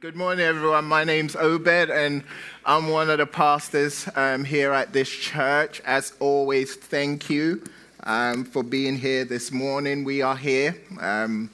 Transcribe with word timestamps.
Good 0.00 0.16
morning, 0.16 0.46
everyone. 0.46 0.86
My 0.86 1.04
name's 1.04 1.36
Obed, 1.36 1.68
and 1.90 2.24
I'm 2.64 2.88
one 2.88 3.10
of 3.10 3.18
the 3.18 3.26
pastors 3.26 4.08
um, 4.16 4.44
here 4.44 4.72
at 4.72 4.94
this 4.94 5.10
church. 5.10 5.82
As 5.84 6.14
always, 6.20 6.74
thank 6.74 7.28
you 7.28 7.62
um, 8.04 8.46
for 8.46 8.62
being 8.62 8.96
here 8.96 9.26
this 9.26 9.52
morning. 9.52 10.02
We 10.04 10.22
are 10.22 10.38
here. 10.38 10.74
Um, 11.00 11.50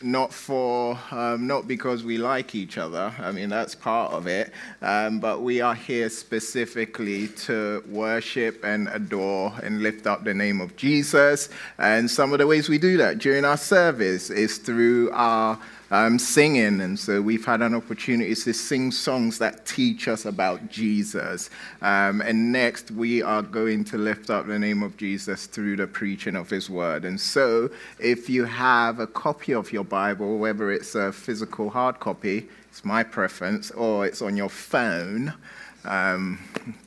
not 0.00 0.32
for 0.32 0.98
um, 1.10 1.46
not 1.46 1.68
because 1.68 2.02
we 2.02 2.16
like 2.16 2.54
each 2.54 2.78
other 2.78 3.12
i 3.18 3.30
mean 3.30 3.50
that's 3.50 3.74
part 3.74 4.10
of 4.12 4.26
it 4.26 4.50
um, 4.80 5.20
but 5.20 5.42
we 5.42 5.60
are 5.60 5.74
here 5.74 6.08
specifically 6.08 7.28
to 7.28 7.84
worship 7.86 8.64
and 8.64 8.88
adore 8.94 9.52
and 9.62 9.82
lift 9.82 10.06
up 10.06 10.24
the 10.24 10.32
name 10.32 10.58
of 10.62 10.74
jesus 10.74 11.50
and 11.76 12.10
some 12.10 12.32
of 12.32 12.38
the 12.38 12.46
ways 12.46 12.66
we 12.66 12.78
do 12.78 12.96
that 12.96 13.18
during 13.18 13.44
our 13.44 13.58
service 13.58 14.30
is 14.30 14.56
through 14.56 15.10
our 15.12 15.58
um, 15.90 16.18
singing. 16.18 16.80
And 16.80 16.98
so 16.98 17.20
we've 17.20 17.44
had 17.44 17.62
an 17.62 17.74
opportunity 17.74 18.34
to 18.34 18.52
sing 18.52 18.92
songs 18.92 19.38
that 19.38 19.66
teach 19.66 20.08
us 20.08 20.24
about 20.24 20.68
Jesus. 20.70 21.50
Um, 21.82 22.20
and 22.20 22.52
next, 22.52 22.90
we 22.90 23.22
are 23.22 23.42
going 23.42 23.84
to 23.84 23.98
lift 23.98 24.30
up 24.30 24.46
the 24.46 24.58
name 24.58 24.82
of 24.82 24.96
Jesus 24.96 25.46
through 25.46 25.76
the 25.76 25.86
preaching 25.86 26.36
of 26.36 26.50
his 26.50 26.70
word. 26.70 27.04
And 27.04 27.20
so 27.20 27.70
if 27.98 28.28
you 28.28 28.44
have 28.44 29.00
a 29.00 29.06
copy 29.06 29.52
of 29.52 29.72
your 29.72 29.84
Bible, 29.84 30.38
whether 30.38 30.70
it's 30.70 30.94
a 30.94 31.12
physical 31.12 31.70
hard 31.70 32.00
copy, 32.00 32.48
it's 32.68 32.84
my 32.84 33.02
preference, 33.02 33.72
or 33.72 34.06
it's 34.06 34.22
on 34.22 34.36
your 34.36 34.48
phone, 34.48 35.34
um, 35.84 36.38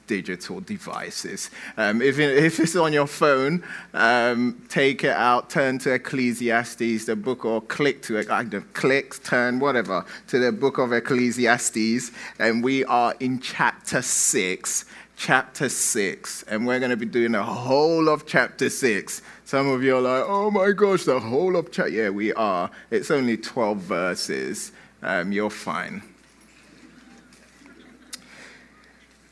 digital 0.07 0.61
devices. 0.61 1.49
Um, 1.77 2.01
if, 2.01 2.19
if, 2.19 2.59
it's 2.59 2.75
on 2.75 2.93
your 2.93 3.07
phone, 3.07 3.63
um, 3.93 4.61
take 4.69 5.03
it 5.03 5.15
out, 5.15 5.49
turn 5.49 5.79
to 5.79 5.93
Ecclesiastes, 5.93 7.05
the 7.05 7.15
book, 7.15 7.45
or 7.45 7.61
click 7.61 8.01
to 8.03 8.17
it, 8.17 8.29
either 8.29 8.61
click, 8.73 9.21
turn, 9.23 9.59
whatever, 9.59 10.05
to 10.27 10.39
the 10.39 10.51
book 10.51 10.77
of 10.77 10.93
Ecclesiastes, 10.93 12.11
and 12.39 12.63
we 12.63 12.85
are 12.85 13.15
in 13.19 13.39
chapter 13.39 14.01
6. 14.01 14.85
Chapter 15.15 15.69
6, 15.69 16.43
and 16.49 16.65
we're 16.65 16.79
going 16.79 16.89
to 16.89 16.97
be 16.97 17.05
doing 17.05 17.33
the 17.33 17.43
whole 17.43 18.09
of 18.09 18.25
chapter 18.25 18.67
6. 18.67 19.21
Some 19.45 19.69
of 19.69 19.83
you 19.83 19.97
are 19.97 20.01
like, 20.01 20.23
oh 20.27 20.49
my 20.49 20.71
gosh, 20.71 21.03
the 21.03 21.19
whole 21.19 21.55
of 21.55 21.71
chapter. 21.71 21.91
Yeah, 21.91 22.09
we 22.09 22.33
are. 22.33 22.71
It's 22.89 23.11
only 23.11 23.37
12 23.37 23.77
verses. 23.77 24.71
Um, 25.03 25.31
you're 25.31 25.51
fine. 25.51 26.01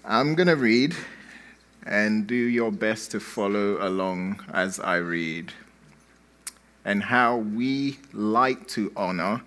I'm 0.04 0.34
going 0.34 0.48
to 0.48 0.56
read 0.56 0.96
and 1.86 2.26
do 2.26 2.34
your 2.34 2.72
best 2.72 3.12
to 3.12 3.20
follow 3.20 3.78
along 3.88 4.44
as 4.52 4.80
I 4.80 4.96
read. 4.96 5.54
And 6.84 7.04
how 7.04 7.38
we 7.38 8.00
like 8.12 8.68
to 8.70 8.92
honor 8.98 9.44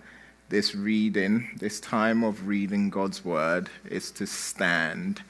this 0.50 0.72
reading, 0.72 1.56
this 1.58 1.80
time 1.80 2.22
of 2.22 2.46
reading 2.46 2.88
God's 2.88 3.24
word, 3.24 3.68
is 3.84 4.12
to 4.12 4.28
stand. 4.28 5.22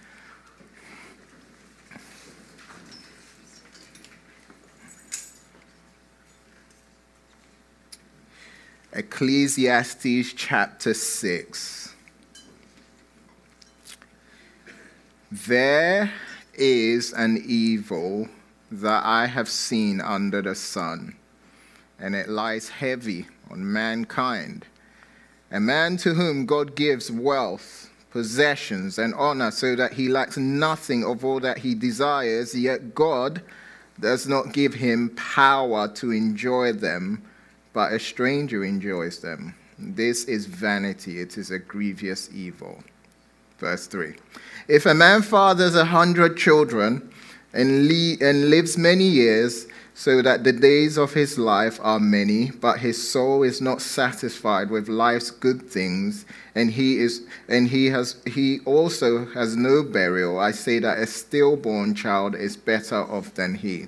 Ecclesiastes 8.93 10.35
chapter 10.35 10.93
6. 10.93 11.94
There 15.47 16.11
is 16.55 17.13
an 17.13 17.43
evil 17.45 18.29
that 18.71 19.05
I 19.05 19.27
have 19.27 19.49
seen 19.49 20.01
under 20.01 20.41
the 20.41 20.55
sun, 20.55 21.17
and 21.99 22.15
it 22.15 22.31
lies 22.31 22.71
heavy 22.71 23.27
on 23.51 23.71
mankind. 23.71 24.65
A 25.51 25.61
man 25.61 25.99
to 25.99 26.15
whom 26.15 26.47
God 26.47 26.75
gives 26.75 27.11
wealth, 27.11 27.91
possessions, 28.11 28.99
and 28.99 29.13
honor, 29.15 29.51
so 29.51 29.77
that 29.77 29.93
he 29.93 30.09
lacks 30.09 30.39
nothing 30.39 31.05
of 31.05 31.25
all 31.27 31.41
that 31.41 31.59
he 31.59 31.75
desires, 31.75 32.55
yet 32.55 32.95
God 32.95 33.43
does 34.01 34.27
not 34.27 34.55
give 34.55 34.73
him 34.73 35.11
power 35.11 35.89
to 35.89 36.11
enjoy 36.11 36.73
them, 36.73 37.23
but 37.75 37.93
a 37.93 37.99
stranger 37.99 38.65
enjoys 38.65 39.19
them. 39.19 39.55
This 39.79 40.25
is 40.25 40.47
vanity, 40.47 41.21
it 41.21 41.37
is 41.37 41.51
a 41.51 41.59
grievous 41.59 42.31
evil. 42.33 42.83
Verse 43.59 43.87
3. 43.87 44.15
If 44.69 44.87
a 44.87 44.95
man 44.95 45.23
fathers 45.23 45.75
a 45.75 45.87
hundred 45.87 46.37
children 46.37 47.11
and, 47.53 47.89
le- 47.89 48.17
and 48.21 48.51
lives 48.51 48.77
many 48.77 49.05
years, 49.05 49.67
so 49.97 50.21
that 50.23 50.43
the 50.43 50.53
days 50.53 50.99
of 50.99 51.15
his 51.15 51.39
life 51.39 51.79
are 51.81 52.01
many, 52.01 52.51
but 52.51 52.81
his 52.81 53.09
soul 53.09 53.45
is 53.45 53.61
not 53.61 53.81
satisfied 53.81 54.69
with 54.69 54.89
life's 54.89 55.31
good 55.31 55.71
things, 55.71 56.27
and 56.55 56.73
he 56.73 56.99
is 56.99 57.23
and 57.49 57.69
he 57.69 57.87
has 57.87 58.17
he 58.27 58.59
also 58.65 59.27
has 59.27 59.57
no 59.57 59.85
burial. 59.85 60.39
I 60.39 60.51
say 60.51 60.81
that 60.81 60.99
a 60.99 61.07
stillborn 61.07 61.95
child 61.95 62.35
is 62.35 62.57
better 62.57 62.97
off 62.97 63.35
than 63.35 63.55
he. 63.55 63.87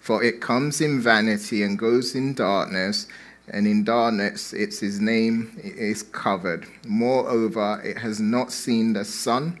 For 0.00 0.22
it 0.22 0.40
comes 0.42 0.80
in 0.80 1.00
vanity 1.00 1.62
and 1.62 1.78
goes 1.78 2.14
in 2.14 2.34
darkness, 2.34 3.06
and 3.48 3.66
in 3.66 3.84
darkness 3.84 4.52
its 4.52 4.80
his 4.80 5.00
name 5.00 5.58
is 5.62 6.02
covered. 6.02 6.66
Moreover, 6.86 7.80
it 7.84 7.98
has 7.98 8.20
not 8.20 8.52
seen 8.52 8.92
the 8.92 9.04
sun 9.04 9.58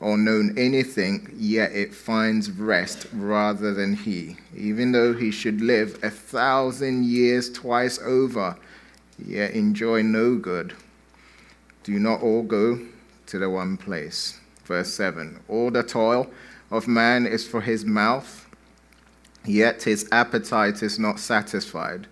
or 0.00 0.16
known 0.16 0.56
anything, 0.58 1.30
yet 1.36 1.72
it 1.72 1.94
finds 1.94 2.50
rest 2.50 3.06
rather 3.12 3.72
than 3.72 3.94
he. 3.94 4.36
Even 4.54 4.92
though 4.92 5.14
he 5.14 5.30
should 5.30 5.60
live 5.60 5.98
a 6.02 6.10
thousand 6.10 7.04
years 7.04 7.50
twice 7.50 7.98
over, 8.02 8.56
yet 9.24 9.52
enjoy 9.52 10.02
no 10.02 10.36
good. 10.36 10.74
Do 11.82 11.98
not 11.98 12.22
all 12.22 12.42
go 12.42 12.80
to 13.26 13.38
the 13.38 13.48
one 13.48 13.76
place. 13.76 14.40
Verse 14.64 14.92
7 14.92 15.40
All 15.48 15.70
the 15.70 15.82
toil 15.82 16.28
of 16.70 16.88
man 16.88 17.26
is 17.26 17.46
for 17.46 17.60
his 17.60 17.84
mouth, 17.84 18.46
yet 19.44 19.84
his 19.84 20.08
appetite 20.12 20.82
is 20.82 20.98
not 20.98 21.20
satisfied. 21.20 22.06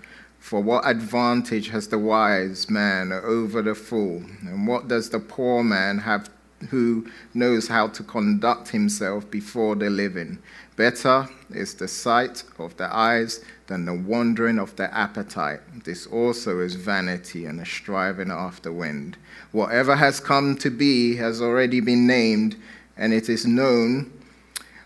For 0.44 0.60
what 0.60 0.86
advantage 0.86 1.70
has 1.70 1.88
the 1.88 1.98
wise 1.98 2.68
man 2.68 3.12
over 3.12 3.62
the 3.62 3.74
fool? 3.74 4.22
And 4.42 4.66
what 4.66 4.88
does 4.88 5.08
the 5.08 5.18
poor 5.18 5.64
man 5.64 5.96
have 6.00 6.28
who 6.68 7.06
knows 7.32 7.68
how 7.68 7.88
to 7.88 8.02
conduct 8.02 8.68
himself 8.68 9.30
before 9.30 9.74
the 9.74 9.88
living. 9.88 10.38
Better 10.76 11.28
is 11.50 11.74
the 11.74 11.88
sight 11.88 12.44
of 12.58 12.76
the 12.76 12.94
eyes 12.94 13.42
than 13.68 13.86
the 13.86 13.94
wandering 13.94 14.58
of 14.58 14.76
the 14.76 14.94
appetite. 14.94 15.60
This 15.84 16.06
also 16.06 16.60
is 16.60 16.74
vanity 16.74 17.46
and 17.46 17.58
a 17.58 17.64
striving 17.64 18.30
after 18.30 18.70
wind. 18.70 19.16
Whatever 19.50 19.96
has 19.96 20.20
come 20.20 20.56
to 20.58 20.68
be 20.70 21.16
has 21.16 21.40
already 21.40 21.80
been 21.80 22.06
named, 22.06 22.56
and 22.98 23.14
it 23.14 23.30
is 23.30 23.46
known 23.46 24.12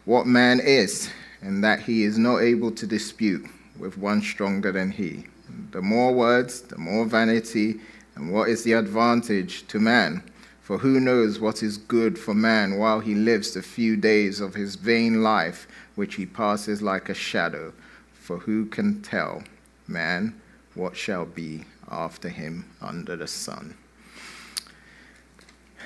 what 0.05 0.25
man 0.25 0.61
is, 0.61 1.11
and 1.43 1.65
that 1.65 1.81
he 1.81 2.05
is 2.05 2.17
not 2.17 2.43
able 2.43 2.71
to 2.71 2.87
dispute 2.87 3.45
with 3.77 3.99
one 3.99 4.23
stronger 4.23 4.71
than 4.71 4.93
he. 4.93 5.27
The 5.71 5.83
more 5.83 6.13
words, 6.13 6.63
the 6.63 6.79
more 6.79 7.05
vanity, 7.05 7.81
and 8.15 8.33
what 8.33 8.49
is 8.49 8.65
the 8.65 8.73
advantage 8.73 9.67
to 9.69 9.79
man? 9.79 10.23
For 10.63 10.79
who 10.79 11.01
knows 11.01 11.41
what 11.41 11.63
is 11.63 11.79
good 11.79 12.19
for 12.19 12.35
man 12.35 12.79
while 12.79 13.01
he 13.01 13.15
lives 13.15 13.53
the 13.53 13.63
few 13.63 13.97
days 13.97 14.41
of 14.41 14.55
his 14.55 14.77
vain 14.77 15.23
life, 15.23 15.67
which 15.95 16.17
he 16.17 16.27
passes 16.27 16.83
like 16.83 17.09
a 17.09 17.15
shadow? 17.15 17.73
For 18.13 18.39
who 18.39 18.67
can 18.67 19.01
tell 19.01 19.45
man 19.87 20.39
what 20.75 20.97
shall 20.97 21.25
be 21.25 21.65
after 21.91 22.29
him 22.29 22.67
under 22.83 23.17
the 23.17 23.27
sun? 23.27 23.77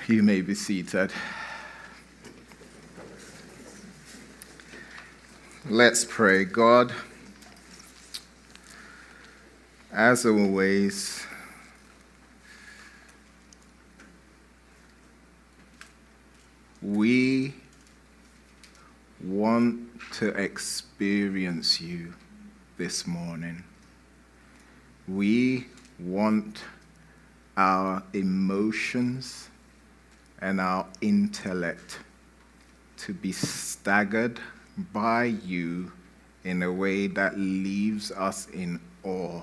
You 0.07 0.21
may 0.21 0.41
be 0.41 0.53
seated. 0.53 1.13
Let's 5.69 6.03
pray. 6.03 6.43
God, 6.43 6.91
as 9.93 10.25
always, 10.25 11.25
We 16.81 17.53
want 19.23 19.87
to 20.15 20.27
experience 20.29 21.79
you 21.79 22.13
this 22.77 23.07
morning. 23.07 23.63
We 25.07 25.67
want 25.97 26.61
our 27.55 28.03
emotions 28.11 29.49
and 30.41 30.59
our 30.59 30.85
intellect 30.99 31.99
to 32.97 33.13
be 33.13 33.31
staggered 33.31 34.41
by 34.91 35.23
you 35.23 35.93
in 36.43 36.63
a 36.63 36.71
way 36.71 37.07
that 37.07 37.39
leaves 37.39 38.11
us 38.11 38.47
in 38.49 38.81
awe 39.03 39.41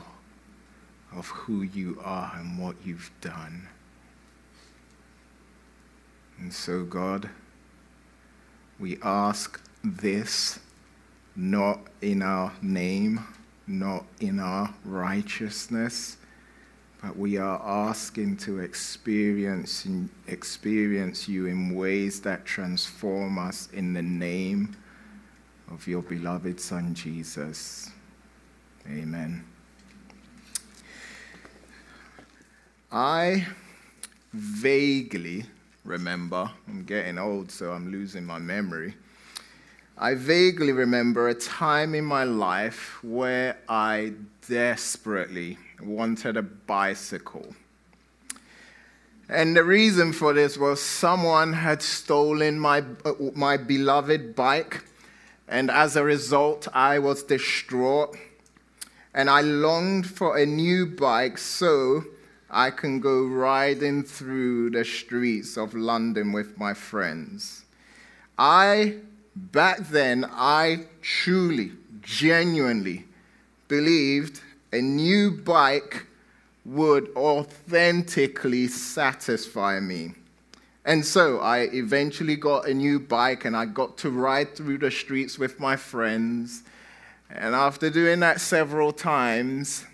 of 1.15 1.27
who 1.29 1.63
you 1.63 2.01
are 2.05 2.33
and 2.37 2.59
what 2.59 2.77
you've 2.85 3.11
done. 3.21 3.69
And 6.39 6.53
so, 6.53 6.85
God, 6.85 7.29
we 8.79 8.99
ask 9.03 9.61
this 9.85 10.59
not 11.37 11.81
in 12.01 12.23
our 12.23 12.53
name, 12.63 13.25
not 13.67 14.05
in 14.21 14.41
our 14.41 14.75
righteousness, 14.85 16.17
but 17.03 17.17
we 17.17 17.39
are 17.39 17.61
asking 17.63 18.37
to 18.39 18.61
experience, 18.61 19.87
experience 20.27 21.29
you 21.29 21.47
in 21.47 21.75
ways 21.75 22.21
that 22.23 22.45
transform 22.45 23.39
us 23.39 23.69
in 23.73 23.93
the 23.93 24.03
name 24.03 24.77
of 25.71 25.87
your 25.87 26.03
beloved 26.03 26.61
Son, 26.61 26.95
Jesus. 26.95 27.91
Amen. 28.87 29.45
I 32.93 33.47
vaguely 34.33 35.45
remember, 35.85 36.51
I'm 36.67 36.83
getting 36.83 37.19
old, 37.19 37.53
so 37.53 37.71
I'm 37.71 37.93
losing 37.93 38.25
my 38.25 38.41
memory. 38.41 38.95
I 39.97 40.15
vaguely 40.15 40.73
remember 40.73 41.29
a 41.29 41.35
time 41.35 41.95
in 41.95 42.05
my 42.05 42.25
life 42.25 42.99
where 43.05 43.59
I 43.69 44.15
desperately 44.49 45.59
wanted 45.81 46.37
a 46.37 46.43
bicycle. 46.43 47.55
And 49.29 49.55
the 49.55 49.63
reason 49.63 50.13
for 50.13 50.33
this 50.33 50.59
was 50.59 50.83
someone 50.83 51.53
had 51.53 51.83
stolen 51.83 52.59
my, 52.59 52.83
my 53.37 53.57
beloved 53.57 54.35
bike, 54.35 54.83
and 55.47 55.71
as 55.71 55.95
a 55.95 56.03
result, 56.03 56.67
I 56.73 56.99
was 56.99 57.23
distraught. 57.23 58.17
And 59.15 59.31
I 59.31 59.43
longed 59.43 60.09
for 60.09 60.37
a 60.37 60.47
new 60.47 60.87
bike 60.87 61.39
so 61.39 62.05
I 62.51 62.71
can 62.71 63.01
go 63.01 63.25
riding 63.27 64.03
through 64.03 64.71
the 64.71 64.85
streets 64.85 65.57
of 65.57 65.75
London 65.75 66.33
with 66.33 66.59
my 66.59 66.75
friends. 66.75 67.65
I, 68.37 68.97
back 69.37 69.79
then, 69.79 70.27
I 70.31 70.87
truly, 71.01 71.73
genuinely 72.03 73.05
believed 73.69 74.41
a 74.73 74.81
new 74.81 75.31
bike 75.31 76.07
would 76.65 77.11
authentically 77.17 78.67
satisfy 78.67 79.79
me. 79.81 80.15
And 80.85 81.05
so 81.05 81.39
I 81.39 81.69
eventually 81.73 82.37
got 82.37 82.69
a 82.69 82.75
new 82.75 82.99
bike 82.99 83.45
and 83.45 83.57
I 83.57 83.67
got 83.67 83.99
to 83.99 84.11
ride 84.11 84.57
through 84.57 84.79
the 84.79 84.91
streets 84.91 85.39
with 85.39 85.61
my 85.61 85.77
friends. 85.77 86.63
And 87.31 87.55
after 87.55 87.91
doing 87.91 88.21
that 88.21 88.41
several 88.41 88.93
times, 88.93 89.85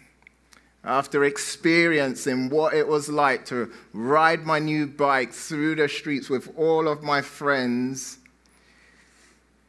after 0.87 1.25
experiencing 1.25 2.49
what 2.49 2.73
it 2.73 2.87
was 2.87 3.09
like 3.09 3.44
to 3.47 3.71
ride 3.93 4.47
my 4.47 4.61
new 4.61 4.87
bike 4.87 5.33
through 5.33 5.75
the 5.75 5.88
streets 5.88 6.31
with 6.31 6.49
all 6.56 6.87
of 6.87 7.03
my 7.03 7.21
friends, 7.21 8.19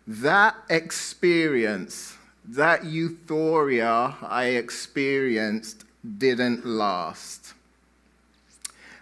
that 0.06 0.56
experience 0.70 2.16
that 2.46 2.86
euphoria 2.86 4.16
I 4.22 4.46
experienced 4.46 5.84
didn't 6.18 6.66
last. 6.66 7.54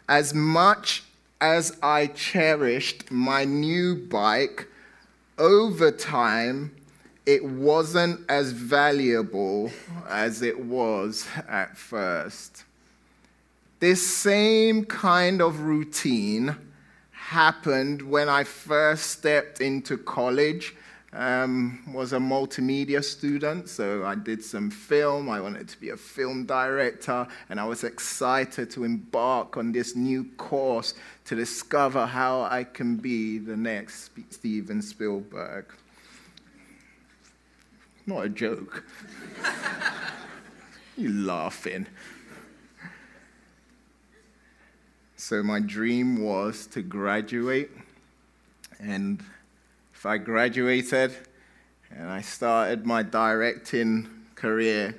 As 0.07 0.33
much 0.33 1.03
as 1.41 1.77
I 1.83 2.07
cherished 2.07 3.11
my 3.11 3.43
new 3.43 3.95
bike, 3.95 4.67
over 5.37 5.91
time, 5.91 6.75
it 7.25 7.43
wasn't 7.43 8.19
as 8.29 8.51
valuable 8.51 9.71
as 10.07 10.41
it 10.41 10.59
was 10.59 11.27
at 11.47 11.75
first. 11.75 12.63
This 13.79 14.05
same 14.15 14.85
kind 14.85 15.41
of 15.41 15.61
routine 15.61 16.55
happened 17.11 18.01
when 18.01 18.29
I 18.29 18.43
first 18.43 19.07
stepped 19.07 19.59
into 19.59 19.97
college 19.97 20.75
um, 21.15 21.81
was 21.93 22.13
a 22.13 22.17
multimedia 22.17 23.03
student, 23.03 23.69
so 23.69 24.03
I 24.03 24.15
did 24.15 24.43
some 24.43 24.69
film. 24.69 25.29
I 25.29 25.39
wanted 25.39 25.69
to 25.69 25.79
be 25.79 25.89
a 25.89 25.97
film 25.97 26.45
director, 26.45 27.25
and 27.49 27.59
I 27.59 27.63
was 27.65 27.83
excited 27.83 28.69
to 28.71 28.83
embark 28.83 29.55
on 29.55 29.71
this 29.71 29.95
new 29.95 30.25
course 30.37 30.93
to 31.25 31.35
discover 31.35 32.05
how 32.05 32.41
I 32.41 32.65
can 32.65 32.97
be 32.97 33.37
the 33.37 33.55
next 33.55 34.11
Steven 34.29 34.81
Spielberg. 34.81 35.65
Not 38.05 38.25
a 38.25 38.29
joke. 38.29 38.83
you 40.97 41.11
laughing. 41.11 41.87
So, 45.15 45.41
my 45.41 45.59
dream 45.59 46.21
was 46.21 46.67
to 46.67 46.81
graduate 46.81 47.71
and 48.79 49.23
if 49.93 50.05
I 50.05 50.17
graduated 50.17 51.15
and 51.89 52.09
I 52.09 52.21
started 52.21 52.85
my 52.85 53.03
directing 53.03 54.07
career, 54.35 54.95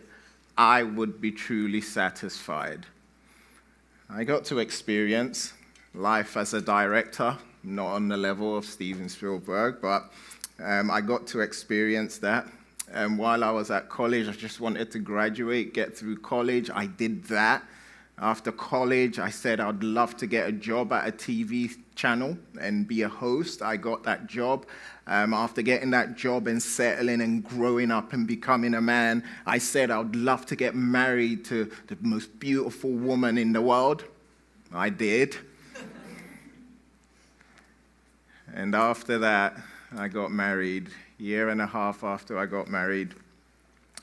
I 0.57 0.83
would 0.83 1.21
be 1.21 1.31
truly 1.31 1.81
satisfied. 1.81 2.87
I 4.09 4.25
got 4.25 4.45
to 4.47 4.59
experience 4.59 5.53
life 5.95 6.37
as 6.37 6.55
a 6.55 6.61
director, 6.61 7.37
not 7.63 7.87
on 7.87 8.09
the 8.09 8.17
level 8.17 8.57
of 8.57 8.65
Steven 8.65 9.09
Spielberg, 9.09 9.77
but 9.83 10.11
um, 10.63 10.91
I 10.91 11.01
got 11.01 11.27
to 11.29 11.41
experience 11.41 12.19
that. 12.19 12.49
And 12.93 13.19
while 13.19 13.43
I 13.43 13.51
was 13.51 13.71
at 13.71 13.89
college, 13.89 14.29
I 14.29 14.33
just 14.33 14.61
wanted 14.61 14.91
to 14.93 14.99
graduate, 14.99 15.75
get 15.75 15.97
through 15.97 16.19
college. 16.19 16.71
I 16.73 16.87
did 16.87 17.25
that. 17.25 17.65
After 18.19 18.51
college, 18.51 19.19
I 19.19 19.29
said 19.29 19.61
I'd 19.61 19.83
love 19.83 20.17
to 20.19 20.27
get 20.27 20.49
a 20.49 20.53
job 20.53 20.91
at 20.93 21.07
a 21.07 21.13
TV 21.13 21.77
channel 21.95 22.39
and 22.59 22.89
be 22.89 23.03
a 23.03 23.09
host. 23.09 23.61
I 23.61 23.77
got 23.77 24.05
that 24.05 24.27
job. 24.27 24.67
Um, 25.07 25.35
after 25.35 25.61
getting 25.61 25.91
that 25.91 26.17
job 26.17 26.47
and 26.47 26.63
settling 26.63 27.21
and 27.21 27.45
growing 27.45 27.91
up 27.91 28.15
and 28.15 28.27
becoming 28.27 28.73
a 28.73 28.81
man, 28.81 29.23
I 29.45 29.59
said 29.59 29.91
I'd 29.91 30.17
love 30.17 30.47
to 30.47 30.57
get 30.57 30.75
married 30.75 31.45
to 31.47 31.71
the 31.89 31.99
most 32.01 32.41
beautiful 32.41 32.91
woman 32.91 33.37
in 33.37 33.53
the 33.53 33.61
world. 33.61 34.05
I 34.73 34.89
did. 34.89 35.37
and 38.55 38.75
after 38.75 39.19
that, 39.19 39.59
I 39.95 40.09
got 40.09 40.33
married. 40.33 40.89
Year 41.19 41.49
and 41.49 41.61
a 41.61 41.67
half 41.67 42.05
after 42.05 42.39
I 42.39 42.47
got 42.47 42.69
married, 42.69 43.15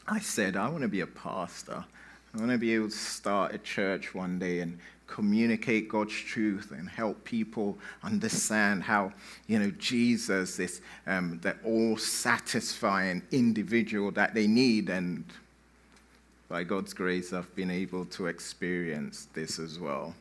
I 0.07 0.19
said, 0.19 0.55
I 0.55 0.67
want 0.69 0.81
to 0.81 0.87
be 0.87 1.01
a 1.01 1.07
pastor. 1.07 1.85
I 2.33 2.37
want 2.37 2.51
to 2.51 2.57
be 2.57 2.73
able 2.73 2.89
to 2.89 2.95
start 2.95 3.53
a 3.53 3.59
church 3.59 4.15
one 4.15 4.39
day 4.39 4.59
and 4.59 4.79
communicate 5.05 5.87
God's 5.87 6.13
truth 6.13 6.71
and 6.71 6.89
help 6.89 7.23
people 7.23 7.77
understand 8.03 8.81
how, 8.81 9.13
you 9.47 9.59
know, 9.59 9.71
Jesus 9.77 10.59
is 10.59 10.81
um, 11.05 11.39
the 11.43 11.55
all 11.63 11.97
satisfying 11.97 13.21
individual 13.31 14.09
that 14.11 14.33
they 14.33 14.47
need. 14.47 14.89
And 14.89 15.23
by 16.49 16.63
God's 16.63 16.93
grace, 16.93 17.31
I've 17.31 17.55
been 17.55 17.69
able 17.69 18.05
to 18.05 18.25
experience 18.25 19.27
this 19.33 19.59
as 19.59 19.79
well. 19.79 20.15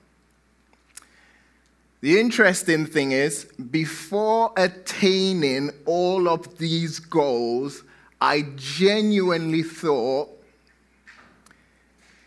The 2.03 2.19
interesting 2.19 2.85
thing 2.85 3.13
is, 3.13 3.45
before 3.45 4.53
attaining 4.57 5.71
all 5.87 6.29
of 6.29 6.59
these 6.59 6.99
goals, 6.99 7.85
I 8.21 8.43
genuinely 8.57 9.63
thought 9.63 10.29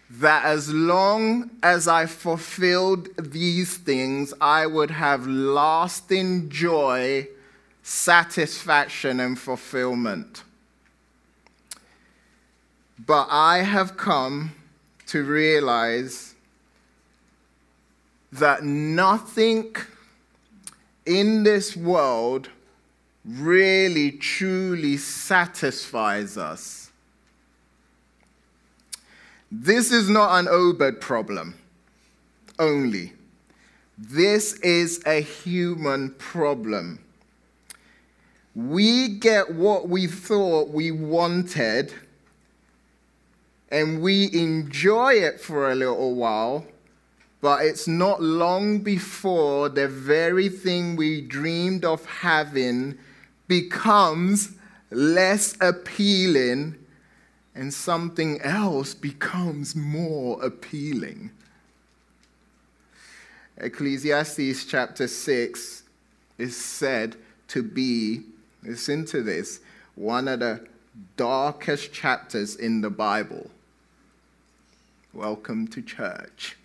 that 0.09 0.45
as 0.45 0.71
long 0.71 1.51
as 1.61 1.89
I 1.89 2.05
fulfilled 2.05 3.09
these 3.17 3.75
things, 3.75 4.33
I 4.39 4.65
would 4.65 4.91
have 4.91 5.27
lasting 5.27 6.49
joy, 6.49 7.27
satisfaction, 7.83 9.19
and 9.19 9.37
fulfillment. 9.37 10.43
But 12.97 13.27
I 13.29 13.63
have 13.63 13.97
come 13.97 14.53
to 15.07 15.23
realize 15.23 16.34
that 18.39 18.63
nothing 18.63 19.75
in 21.05 21.43
this 21.43 21.75
world 21.75 22.49
really 23.23 24.11
truly 24.11 24.97
satisfies 24.97 26.37
us 26.37 26.85
this 29.63 29.91
is 29.91 30.09
not 30.09 30.37
an 30.39 30.47
Obed 30.49 30.99
problem 30.99 31.55
only. 32.59 33.13
This 33.97 34.53
is 34.59 35.01
a 35.05 35.21
human 35.21 36.11
problem. 36.11 36.99
We 38.53 39.07
get 39.07 39.53
what 39.53 39.87
we 39.87 40.07
thought 40.07 40.69
we 40.69 40.91
wanted 40.91 41.93
and 43.69 44.01
we 44.01 44.29
enjoy 44.33 45.13
it 45.13 45.39
for 45.39 45.71
a 45.71 45.75
little 45.75 46.15
while, 46.15 46.65
but 47.41 47.65
it's 47.65 47.87
not 47.87 48.21
long 48.21 48.79
before 48.79 49.69
the 49.69 49.87
very 49.87 50.49
thing 50.49 50.95
we 50.95 51.21
dreamed 51.21 51.85
of 51.85 52.05
having 52.05 52.97
becomes 53.47 54.53
less 54.91 55.55
appealing 55.61 56.75
and 57.53 57.73
something 57.73 58.41
else 58.41 58.93
becomes 58.93 59.75
more 59.75 60.43
appealing. 60.43 61.31
Ecclesiastes 63.57 64.65
chapter 64.65 65.07
6 65.07 65.83
is 66.37 66.57
said 66.57 67.15
to 67.47 67.63
be, 67.63 68.23
listen 68.63 69.05
to 69.05 69.21
this, 69.21 69.61
one 69.95 70.27
of 70.27 70.39
the 70.41 70.67
darkest 71.15 71.93
chapters 71.93 72.55
in 72.55 72.81
the 72.81 72.89
Bible. 72.89 73.49
Welcome 75.13 75.67
to 75.69 75.81
church. 75.81 76.57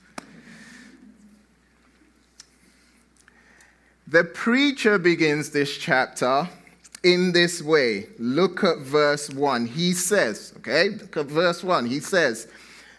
The 4.10 4.24
preacher 4.24 4.98
begins 4.98 5.50
this 5.50 5.78
chapter 5.78 6.48
in 7.04 7.30
this 7.30 7.62
way. 7.62 8.08
Look 8.18 8.64
at 8.64 8.78
verse 8.78 9.30
1. 9.30 9.66
He 9.66 9.92
says, 9.92 10.52
okay, 10.56 10.88
look 10.88 11.16
at 11.16 11.26
verse 11.26 11.62
1. 11.62 11.86
He 11.86 12.00
says, 12.00 12.48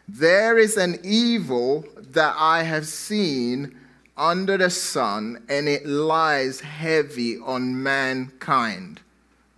There 0.07 0.57
is 0.57 0.77
an 0.77 0.99
evil 1.03 1.83
that 2.13 2.33
I 2.37 2.63
have 2.63 2.85
seen 2.85 3.75
under 4.15 4.57
the 4.57 4.69
sun, 4.69 5.43
and 5.49 5.67
it 5.67 5.85
lies 5.85 6.61
heavy 6.61 7.37
on 7.39 7.83
mankind. 7.83 9.01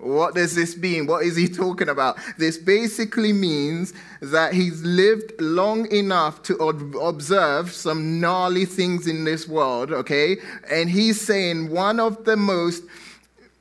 What 0.03 0.36
does 0.36 0.53
this 0.53 0.75
mean? 0.75 1.07
What 1.07 1.24
is 1.24 1.36
he 1.36 1.48
talking 1.63 1.89
about? 1.89 2.17
This 2.38 2.57
basically 2.57 3.31
means 3.33 3.93
that 4.22 4.53
he's 4.53 4.83
lived 4.83 5.33
long 5.39 5.89
enough 5.91 6.43
to 6.43 6.55
observe 6.57 7.72
some 7.72 8.19
gnarly 8.19 8.65
things 8.65 9.07
in 9.07 9.24
this 9.24 9.48
world, 9.48 9.91
okay? 9.91 10.38
And 10.69 10.89
he's 10.89 11.22
saying 11.22 11.69
one 11.69 12.00
of 12.00 12.25
the 12.25 12.36
most 12.36 12.83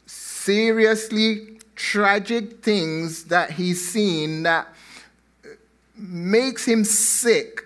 seriously 0.07 1.59
tragic 1.77 2.63
things 2.63 3.25
that 3.25 3.51
he's 3.51 3.91
seen 3.91 4.43
that 4.43 4.67
makes 5.97 6.65
him 6.67 6.85
sick 6.85 7.65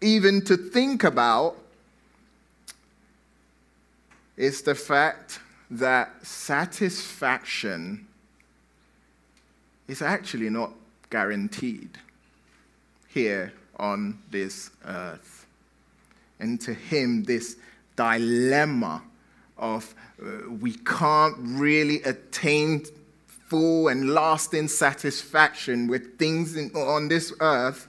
even 0.00 0.42
to 0.42 0.56
think 0.56 1.04
about 1.04 1.56
is 4.36 4.62
the 4.62 4.74
fact 4.74 5.40
that 5.70 6.26
satisfaction 6.26 8.07
is 9.88 10.02
actually 10.02 10.50
not 10.50 10.72
guaranteed 11.10 11.98
here 13.08 13.52
on 13.78 14.18
this 14.30 14.70
earth. 14.84 15.46
And 16.38 16.60
to 16.60 16.74
him, 16.74 17.24
this 17.24 17.56
dilemma 17.96 19.02
of 19.56 19.94
uh, 20.22 20.50
we 20.60 20.74
can't 20.74 21.34
really 21.38 22.02
attain 22.02 22.84
full 23.48 23.88
and 23.88 24.10
lasting 24.10 24.68
satisfaction 24.68 25.88
with 25.88 26.18
things 26.18 26.54
in, 26.54 26.70
on 26.76 27.08
this 27.08 27.32
earth 27.40 27.88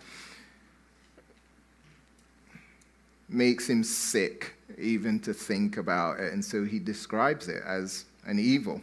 makes 3.28 3.70
him 3.70 3.84
sick 3.84 4.56
even 4.80 5.20
to 5.20 5.34
think 5.34 5.78
about 5.78 6.20
it. 6.20 6.34
And 6.34 6.44
so 6.44 6.64
he 6.64 6.80
describes 6.80 7.48
it 7.48 7.62
as 7.66 8.06
an 8.26 8.40
evil 8.40 8.82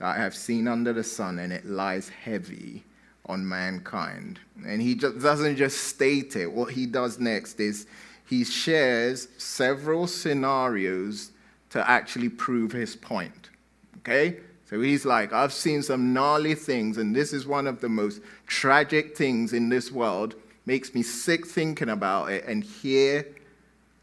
that 0.00 0.16
I 0.16 0.18
have 0.20 0.34
seen 0.34 0.66
under 0.66 0.92
the 0.92 1.04
sun, 1.04 1.38
and 1.38 1.52
it 1.52 1.66
lies 1.66 2.08
heavy 2.08 2.82
on 3.26 3.46
mankind. 3.46 4.40
And 4.66 4.82
he 4.82 4.94
just 4.94 5.20
doesn't 5.20 5.56
just 5.56 5.84
state 5.84 6.34
it. 6.34 6.50
What 6.50 6.72
he 6.72 6.86
does 6.86 7.20
next 7.20 7.60
is 7.60 7.86
he 8.26 8.44
shares 8.44 9.28
several 9.36 10.06
scenarios 10.06 11.30
to 11.70 11.88
actually 11.88 12.30
prove 12.30 12.72
his 12.72 12.96
point. 12.96 13.50
Okay? 13.98 14.38
So 14.68 14.80
he's 14.80 15.04
like, 15.04 15.32
I've 15.32 15.52
seen 15.52 15.82
some 15.82 16.14
gnarly 16.14 16.54
things, 16.54 16.96
and 16.96 17.14
this 17.14 17.32
is 17.32 17.46
one 17.46 17.66
of 17.66 17.80
the 17.80 17.88
most 17.88 18.22
tragic 18.46 19.16
things 19.16 19.52
in 19.52 19.68
this 19.68 19.92
world. 19.92 20.34
Makes 20.64 20.94
me 20.94 21.02
sick 21.02 21.46
thinking 21.46 21.90
about 21.90 22.30
it, 22.30 22.44
and 22.46 22.64
here 22.64 23.26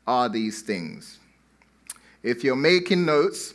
are 0.06 0.30
these 0.30 0.62
things. 0.62 1.20
If 2.22 2.44
you're 2.44 2.56
making 2.56 3.06
notes, 3.06 3.54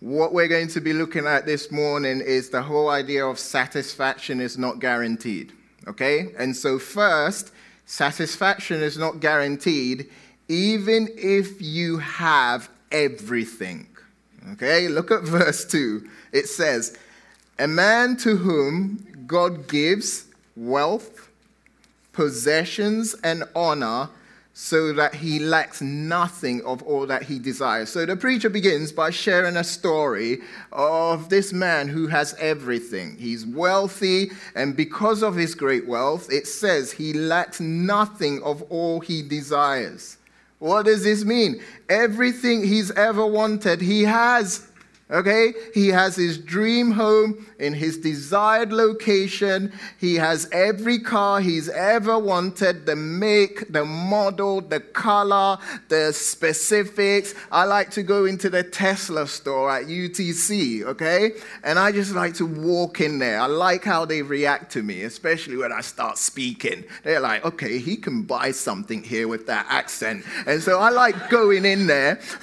what 0.00 0.32
we're 0.32 0.48
going 0.48 0.68
to 0.68 0.80
be 0.80 0.92
looking 0.92 1.26
at 1.26 1.46
this 1.46 1.70
morning 1.70 2.20
is 2.20 2.50
the 2.50 2.62
whole 2.62 2.88
idea 2.90 3.26
of 3.26 3.38
satisfaction 3.38 4.40
is 4.40 4.58
not 4.58 4.78
guaranteed. 4.78 5.52
Okay? 5.88 6.32
And 6.38 6.54
so, 6.56 6.78
first, 6.78 7.52
satisfaction 7.86 8.82
is 8.82 8.98
not 8.98 9.20
guaranteed 9.20 10.10
even 10.48 11.08
if 11.16 11.60
you 11.60 11.98
have 11.98 12.68
everything. 12.92 13.86
Okay, 14.52 14.88
look 14.88 15.10
at 15.10 15.22
verse 15.22 15.64
2. 15.64 16.08
It 16.32 16.46
says, 16.46 16.96
A 17.58 17.66
man 17.66 18.16
to 18.18 18.36
whom 18.36 19.24
God 19.26 19.66
gives 19.68 20.26
wealth, 20.56 21.28
possessions, 22.12 23.14
and 23.24 23.44
honor 23.56 24.08
so 24.58 24.90
that 24.90 25.14
he 25.14 25.38
lacks 25.38 25.82
nothing 25.82 26.64
of 26.64 26.82
all 26.84 27.06
that 27.06 27.22
he 27.22 27.38
desires. 27.38 27.90
So 27.90 28.06
the 28.06 28.16
preacher 28.16 28.48
begins 28.48 28.90
by 28.90 29.10
sharing 29.10 29.54
a 29.54 29.62
story 29.62 30.38
of 30.72 31.28
this 31.28 31.52
man 31.52 31.88
who 31.88 32.06
has 32.06 32.34
everything. 32.38 33.18
He's 33.18 33.44
wealthy, 33.44 34.30
and 34.54 34.74
because 34.74 35.22
of 35.22 35.36
his 35.36 35.54
great 35.54 35.86
wealth, 35.86 36.32
it 36.32 36.46
says 36.46 36.90
he 36.90 37.12
lacks 37.12 37.60
nothing 37.60 38.42
of 38.42 38.62
all 38.70 39.00
he 39.00 39.20
desires. 39.20 40.16
What 40.58 40.86
does 40.86 41.04
this 41.04 41.22
mean? 41.22 41.60
Everything 41.90 42.66
he's 42.66 42.90
ever 42.92 43.26
wanted, 43.26 43.82
he 43.82 44.04
has. 44.04 44.68
Okay? 45.08 45.54
He 45.72 45.88
has 45.88 46.16
his 46.16 46.36
dream 46.36 46.90
home 46.90 47.46
in 47.60 47.74
his 47.74 47.96
desired 47.96 48.72
location. 48.72 49.72
He 49.98 50.16
has 50.16 50.48
every 50.50 50.98
car 50.98 51.40
he's 51.40 51.68
ever 51.68 52.18
wanted 52.18 52.86
the 52.86 52.96
make, 52.96 53.72
the 53.72 53.84
model, 53.84 54.60
the 54.60 54.80
color, 54.80 55.58
the 55.88 56.12
specifics. 56.12 57.34
I 57.52 57.64
like 57.64 57.90
to 57.92 58.02
go 58.02 58.24
into 58.24 58.50
the 58.50 58.64
Tesla 58.64 59.28
store 59.28 59.70
at 59.70 59.84
UTC, 59.84 60.82
okay? 60.82 61.32
And 61.62 61.78
I 61.78 61.92
just 61.92 62.12
like 62.12 62.34
to 62.34 62.46
walk 62.46 63.00
in 63.00 63.20
there. 63.20 63.40
I 63.40 63.46
like 63.46 63.84
how 63.84 64.06
they 64.06 64.22
react 64.22 64.72
to 64.72 64.82
me, 64.82 65.02
especially 65.02 65.56
when 65.56 65.70
I 65.70 65.82
start 65.82 66.18
speaking. 66.18 66.82
They're 67.04 67.20
like, 67.20 67.44
okay, 67.44 67.78
he 67.78 67.96
can 67.96 68.22
buy 68.22 68.50
something 68.50 69.04
here 69.04 69.28
with 69.28 69.46
that 69.46 69.66
accent. 69.68 70.24
And 70.48 70.60
so 70.60 70.80
I 70.80 70.90
like 70.90 71.30
going 71.30 71.64
in 71.64 71.86
there. 71.86 72.18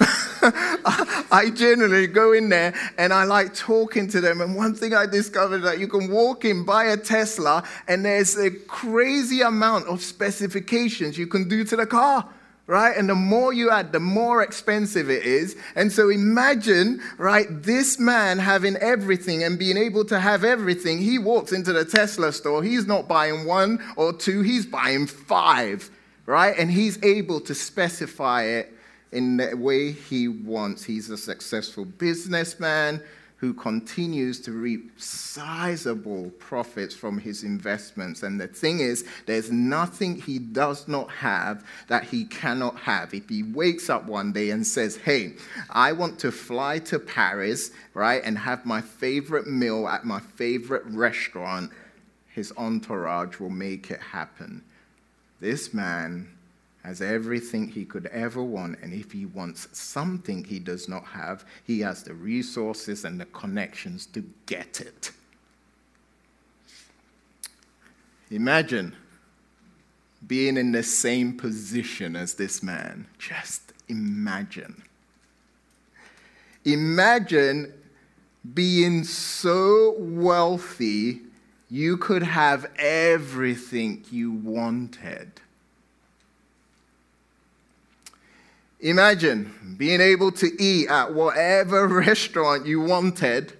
I 1.30 1.50
generally 1.54 2.06
go 2.06 2.32
in 2.32 2.48
there 2.48 2.53
and 2.98 3.12
I 3.12 3.24
like 3.24 3.54
talking 3.54 4.08
to 4.08 4.20
them. 4.20 4.40
And 4.40 4.56
one 4.56 4.74
thing 4.74 4.94
I 4.94 5.06
discovered 5.06 5.58
that 5.58 5.78
you 5.78 5.88
can 5.88 6.10
walk 6.10 6.44
in, 6.44 6.64
buy 6.64 6.84
a 6.86 6.96
Tesla, 6.96 7.64
and 7.88 8.04
there's 8.04 8.36
a 8.36 8.50
crazy 8.50 9.40
amount 9.42 9.86
of 9.86 10.02
specifications 10.02 11.18
you 11.18 11.26
can 11.26 11.48
do 11.48 11.64
to 11.64 11.76
the 11.76 11.86
car 11.86 12.28
right? 12.66 12.96
And 12.96 13.08
the 13.08 13.14
more 13.14 13.52
you 13.52 13.70
add, 13.70 13.92
the 13.92 14.00
more 14.00 14.42
expensive 14.42 15.10
it 15.10 15.24
is. 15.24 15.56
And 15.76 15.92
so 15.92 16.08
imagine, 16.08 17.02
right, 17.18 17.46
this 17.50 17.98
man 17.98 18.38
having 18.38 18.76
everything 18.76 19.44
and 19.44 19.58
being 19.58 19.76
able 19.76 20.04
to 20.06 20.18
have 20.18 20.44
everything. 20.44 20.98
He 20.98 21.18
walks 21.18 21.52
into 21.52 21.72
the 21.72 21.84
Tesla 21.84 22.32
store, 22.32 22.62
he's 22.62 22.86
not 22.86 23.08
buying 23.08 23.44
one 23.46 23.82
or 23.96 24.12
two, 24.12 24.42
he's 24.42 24.64
buying 24.64 25.06
five, 25.06 25.90
right? 26.26 26.54
And 26.58 26.70
he's 26.70 27.02
able 27.02 27.40
to 27.42 27.54
specify 27.54 28.44
it 28.44 28.73
in 29.14 29.36
the 29.36 29.54
way 29.56 29.92
he 29.92 30.28
wants. 30.28 30.84
He's 30.84 31.10
a 31.10 31.16
successful 31.16 31.84
businessman 31.84 33.02
who 33.44 33.52
continues 33.52 34.40
to 34.40 34.52
reap 34.52 34.90
sizable 34.98 36.30
profits 36.38 36.94
from 36.94 37.18
his 37.18 37.44
investments. 37.44 38.22
And 38.22 38.40
the 38.40 38.48
thing 38.48 38.80
is, 38.80 39.04
there's 39.26 39.50
nothing 39.50 40.16
he 40.16 40.38
does 40.38 40.88
not 40.88 41.10
have 41.10 41.62
that 41.88 42.04
he 42.04 42.24
cannot 42.24 42.78
have. 42.78 43.12
If 43.12 43.28
he 43.28 43.42
wakes 43.42 43.90
up 43.90 44.06
one 44.06 44.32
day 44.32 44.48
and 44.50 44.66
says, 44.66 44.96
Hey, 44.96 45.34
I 45.68 45.92
want 45.92 46.18
to 46.20 46.32
fly 46.32 46.78
to 46.80 46.98
Paris, 46.98 47.70
right, 47.92 48.22
and 48.24 48.38
have 48.38 48.64
my 48.64 48.80
favorite 48.80 49.46
meal 49.46 49.88
at 49.88 50.06
my 50.06 50.20
favorite 50.20 50.84
restaurant, 50.86 51.70
his 52.28 52.50
entourage 52.56 53.38
will 53.38 53.50
make 53.50 53.90
it 53.90 54.00
happen. 54.00 54.62
This 55.40 55.74
man 55.74 56.33
has 56.84 57.00
everything 57.00 57.66
he 57.66 57.84
could 57.84 58.06
ever 58.06 58.42
want, 58.42 58.78
and 58.82 58.92
if 58.92 59.10
he 59.12 59.24
wants 59.24 59.66
something 59.72 60.44
he 60.44 60.58
does 60.58 60.88
not 60.88 61.04
have, 61.04 61.44
he 61.64 61.80
has 61.80 62.02
the 62.02 62.12
resources 62.12 63.04
and 63.04 63.18
the 63.18 63.24
connections 63.26 64.04
to 64.06 64.22
get 64.44 64.82
it. 64.82 65.10
Imagine 68.30 68.94
being 70.26 70.56
in 70.56 70.72
the 70.72 70.82
same 70.82 71.36
position 71.36 72.16
as 72.16 72.34
this 72.34 72.62
man. 72.62 73.06
Just 73.18 73.72
imagine. 73.88 74.82
Imagine 76.64 77.72
being 78.52 79.04
so 79.04 79.94
wealthy 79.98 81.20
you 81.70 81.96
could 81.96 82.22
have 82.22 82.66
everything 82.76 84.04
you 84.10 84.32
wanted. 84.32 85.40
Imagine 88.84 89.76
being 89.78 90.02
able 90.02 90.30
to 90.32 90.62
eat 90.62 90.90
at 90.90 91.14
whatever 91.14 91.88
restaurant 92.06 92.66
you 92.66 92.82
wanted, 92.82 93.54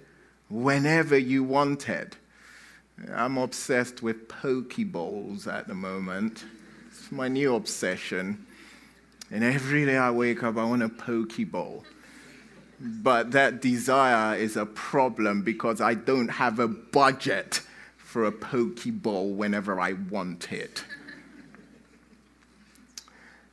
whenever 0.49 1.17
you 1.17 1.43
wanted. 1.43 2.15
I'm 3.11 3.35
obsessed 3.39 4.03
with 4.03 4.27
poke 4.27 4.75
bowls 4.77 5.47
at 5.47 5.67
the 5.67 5.73
moment. 5.73 6.45
It's 6.89 7.11
my 7.11 7.27
new 7.27 7.55
obsession. 7.55 8.45
And 9.31 9.43
every 9.43 9.83
day 9.87 9.97
I 9.97 10.11
wake 10.11 10.43
up, 10.43 10.57
I 10.57 10.63
want 10.63 10.83
a 10.83 10.89
poke 10.89 11.49
bowl. 11.49 11.85
But 12.79 13.31
that 13.31 13.63
desire 13.63 14.37
is 14.37 14.55
a 14.55 14.67
problem 14.67 15.41
because 15.41 15.81
I 15.81 15.95
don't 15.95 16.27
have 16.27 16.59
a 16.59 16.67
budget 16.67 17.61
for 17.97 18.25
a 18.25 18.31
poke 18.31 18.83
bowl 18.85 19.33
whenever 19.33 19.79
I 19.79 19.93
want 19.93 20.51
it. 20.51 20.85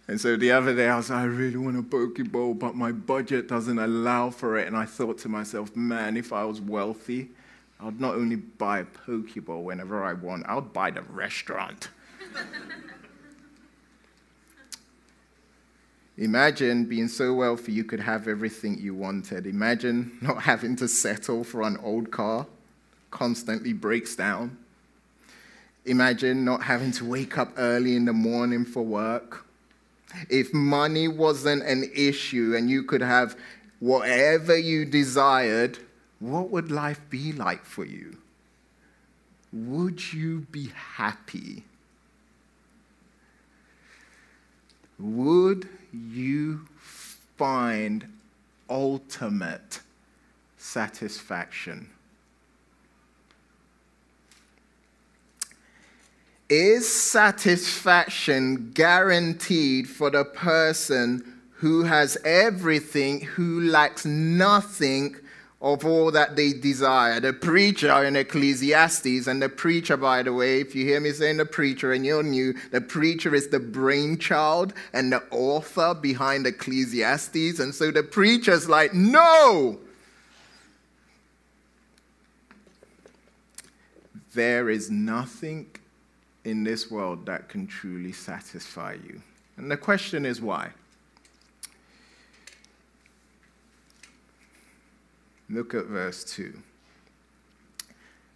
And 0.09 0.21
so 0.21 0.37
the 0.37 0.51
other 0.51 0.75
day 0.75 0.89
I 0.89 0.97
was 0.97 1.11
like, 1.11 1.21
I 1.21 1.25
really 1.25 1.57
want 1.57 1.79
a 1.79 1.83
poke 1.83 2.19
bowl, 2.31 2.55
but 2.55 2.75
my 2.75 2.91
budget 2.93 3.49
doesn't 3.49 3.79
allow 3.79 4.31
for 4.31 4.59
it. 4.59 4.67
And 4.67 4.77
I 4.77 4.85
thought 4.85 5.19
to 5.19 5.29
myself, 5.29 5.77
man, 5.77 6.17
if 6.17 6.33
I 6.33 6.45
was 6.45 6.61
wealthy, 6.61 7.31
I'd 7.81 8.01
not 8.01 8.17
only 8.17 8.37
buy 8.37 8.81
a 8.81 8.85
poke 8.85 9.45
bowl 9.45 9.65
whenever 9.65 10.03
I 10.03 10.13
want, 10.13 10.45
I 10.47 10.57
would 10.57 10.73
buy 10.73 10.91
the 10.91 11.03
restaurant. 11.03 11.89
Imagine 16.19 16.85
being 16.85 17.09
so 17.09 17.33
wealthy 17.33 17.73
you 17.73 17.85
could 17.85 18.01
have 18.01 18.29
everything 18.29 18.79
you 18.79 18.95
wanted. 18.95 19.47
Imagine 19.47 20.19
not 20.21 20.43
having 20.43 20.77
to 20.77 20.87
settle 20.87 21.43
for 21.43 21.63
an 21.63 21.79
old 21.79 22.11
car, 22.11 22.47
constantly 23.11 23.73
breaks 23.73 24.15
down. 24.15 24.59
Imagine 25.87 26.45
not 26.45 26.63
having 26.63 26.93
to 26.93 27.05
wake 27.05 27.39
up 27.39 27.53
early 27.57 27.97
in 27.97 28.05
the 28.05 28.13
morning 28.13 28.65
for 28.65 28.83
work. 28.83 29.47
If 30.29 30.53
money 30.53 31.09
wasn't 31.09 31.63
an 31.63 31.91
issue 31.95 32.55
and 32.57 32.69
you 32.71 32.83
could 32.83 33.01
have 33.01 33.37
whatever 33.81 34.57
you 34.57 34.85
desired, 34.85 35.79
what 36.21 36.51
would 36.51 36.71
life 36.71 37.01
be 37.11 37.33
like 37.33 37.65
for 37.65 37.85
you? 37.85 38.17
Would 39.53 40.13
you 40.13 40.47
be 40.51 40.71
happy? 40.97 41.65
Would 44.99 45.69
you 45.93 46.69
find 46.79 48.07
ultimate 48.71 49.81
satisfaction? 50.57 51.92
Is 56.55 56.87
satisfaction 56.87 58.73
guaranteed 58.73 59.89
for 59.89 60.11
the 60.11 60.27
person 60.27 61.41
who 61.53 61.85
has 61.85 62.19
everything, 62.27 63.23
who 63.23 63.63
lacks 63.63 64.05
nothing 64.05 65.17
of 65.63 65.87
all 65.87 66.11
that 66.11 66.37
they 66.37 66.53
desire. 66.53 67.21
The 67.21 67.33
preacher 67.33 68.05
in 68.05 68.17
Ecclesiastes, 68.17 69.27
and 69.27 69.41
the 69.41 69.49
preacher, 69.49 69.97
by 69.97 70.23
the 70.23 70.35
way, 70.35 70.61
if 70.61 70.75
you 70.75 70.85
hear 70.85 71.01
me 71.01 71.13
saying 71.13 71.39
the 71.39 71.47
preacher 71.47 71.91
and 71.91 72.05
you're 72.05 72.23
new, 72.23 72.53
the 72.71 72.83
preacher 72.83 73.35
is 73.35 73.49
the 73.49 73.59
brainchild 73.59 74.75
and 74.93 75.11
the 75.11 75.23
author 75.31 75.95
behind 75.95 76.47
Ecclesiastes. 76.47 77.61
And 77.61 77.75
so 77.75 77.91
the 77.91 78.03
preacher's 78.03 78.69
like, 78.69 78.93
no! 78.93 79.79
There 84.35 84.69
is 84.69 84.91
nothing 84.91 85.69
in 86.45 86.65
this 86.65 86.91
world 86.91 87.27
that 87.27 87.49
can 87.49 87.67
truly 87.67 88.13
satisfy 88.13 88.97
you. 89.05 89.21
And 89.57 89.71
the 89.71 89.77
question 89.77 90.25
is 90.27 90.41
why? 90.41 90.71
Look 95.49 95.75
at 95.75 95.87
verse 95.87 96.25
2. 96.25 96.55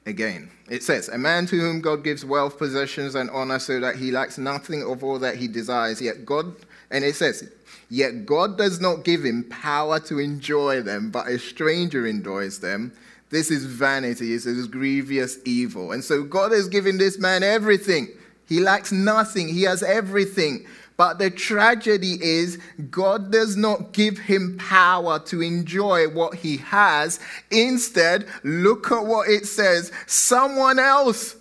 Again, 0.04 0.50
it 0.68 0.84
says, 0.84 1.08
A 1.08 1.18
man 1.18 1.46
to 1.46 1.58
whom 1.58 1.80
God 1.80 2.04
gives 2.04 2.24
wealth, 2.24 2.58
possessions, 2.58 3.16
and 3.16 3.28
honor 3.30 3.58
so 3.58 3.80
that 3.80 3.96
he 3.96 4.12
lacks 4.12 4.38
nothing 4.38 4.82
of 4.82 5.02
all 5.02 5.18
that 5.18 5.36
he 5.36 5.48
desires. 5.48 6.00
Yet 6.00 6.24
God, 6.24 6.54
and 6.90 7.04
it 7.04 7.16
says, 7.16 7.50
Yet 7.90 8.24
God 8.24 8.56
does 8.56 8.80
not 8.80 9.04
give 9.04 9.24
him 9.24 9.44
power 9.44 9.98
to 10.00 10.20
enjoy 10.20 10.82
them, 10.82 11.10
but 11.10 11.26
a 11.26 11.38
stranger 11.38 12.06
enjoys 12.06 12.60
them. 12.60 12.92
This 13.30 13.50
is 13.50 13.64
vanity, 13.64 14.32
this 14.32 14.46
is 14.46 14.66
grievous 14.68 15.38
evil. 15.44 15.92
And 15.92 16.04
so 16.04 16.22
God 16.22 16.52
has 16.52 16.68
given 16.68 16.98
this 16.98 17.18
man 17.18 17.42
everything. 17.42 18.08
He 18.46 18.60
lacks 18.60 18.92
nothing, 18.92 19.48
he 19.48 19.62
has 19.62 19.82
everything. 19.82 20.66
But 20.96 21.18
the 21.18 21.30
tragedy 21.30 22.16
is, 22.22 22.58
God 22.90 23.30
does 23.30 23.56
not 23.56 23.92
give 23.92 24.16
him 24.16 24.56
power 24.58 25.18
to 25.26 25.42
enjoy 25.42 26.08
what 26.08 26.36
he 26.36 26.56
has. 26.58 27.20
Instead, 27.50 28.26
look 28.44 28.90
at 28.90 29.04
what 29.04 29.28
it 29.28 29.46
says 29.46 29.92
someone 30.06 30.78
else, 30.78 31.36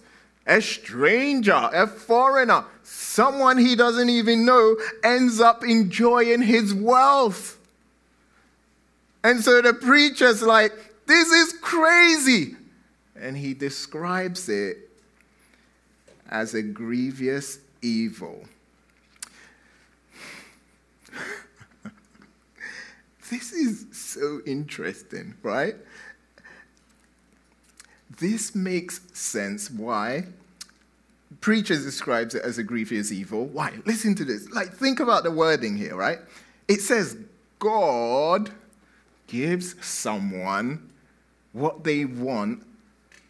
a 0.46 0.62
stranger, 0.62 1.70
a 1.72 1.88
foreigner, 1.88 2.66
someone 2.84 3.58
he 3.58 3.76
doesn't 3.76 4.10
even 4.10 4.46
know, 4.46 4.76
ends 5.04 5.40
up 5.40 5.64
enjoying 5.64 6.42
his 6.42 6.74
wealth. 6.74 7.58
And 9.24 9.42
so 9.42 9.62
the 9.62 9.74
preacher's 9.74 10.42
like, 10.42 10.95
This 11.06 11.32
is 11.32 11.54
crazy. 11.62 12.56
And 13.16 13.38
he 13.38 13.54
describes 13.54 14.50
it 14.50 14.90
as 16.30 16.54
a 16.54 16.62
grievous 16.62 17.60
evil. 17.82 18.46
This 23.32 23.54
is 23.54 23.88
so 23.92 24.42
interesting, 24.46 25.34
right? 25.42 25.76
This 28.20 28.54
makes 28.54 29.02
sense 29.14 29.72
why 29.72 30.26
preachers 31.42 31.84
describes 31.84 32.36
it 32.36 32.44
as 32.44 32.58
a 32.58 32.64
grievous 32.64 33.12
evil. 33.12 33.46
Why? 33.46 33.74
Listen 33.86 34.16
to 34.16 34.26
this. 34.26 34.50
Like 34.52 34.74
think 34.74 35.00
about 35.00 35.24
the 35.24 35.32
wording 35.32 35.76
here, 35.76 35.96
right? 35.96 36.20
It 36.68 36.82
says 36.82 37.18
God 37.60 38.52
gives 39.28 39.76
someone 39.86 40.92
what 41.56 41.86
they 41.86 42.04
want, 42.04 42.62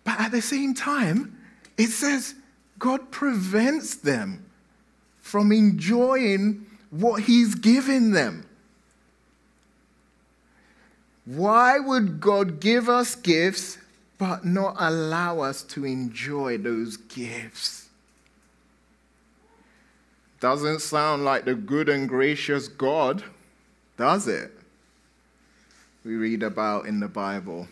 but 0.03 0.19
at 0.19 0.31
the 0.31 0.41
same 0.41 0.73
time, 0.73 1.37
it 1.77 1.89
says 1.89 2.33
God 2.79 3.11
prevents 3.11 3.95
them 3.95 4.43
from 5.19 5.51
enjoying 5.51 6.65
what 6.89 7.23
he's 7.23 7.53
given 7.53 8.11
them. 8.11 8.47
Why 11.25 11.79
would 11.79 12.19
God 12.19 12.59
give 12.59 12.89
us 12.89 13.15
gifts 13.15 13.77
but 14.17 14.43
not 14.43 14.75
allow 14.79 15.41
us 15.41 15.61
to 15.63 15.85
enjoy 15.85 16.57
those 16.57 16.97
gifts? 16.97 17.89
Doesn't 20.39 20.81
sound 20.81 21.25
like 21.25 21.45
the 21.45 21.55
good 21.55 21.89
and 21.89 22.09
gracious 22.09 22.67
God, 22.67 23.23
does 23.97 24.27
it? 24.27 24.51
We 26.03 26.15
read 26.15 26.43
about 26.43 26.85
in 26.85 26.99
the 26.99 27.07
Bible. 27.07 27.67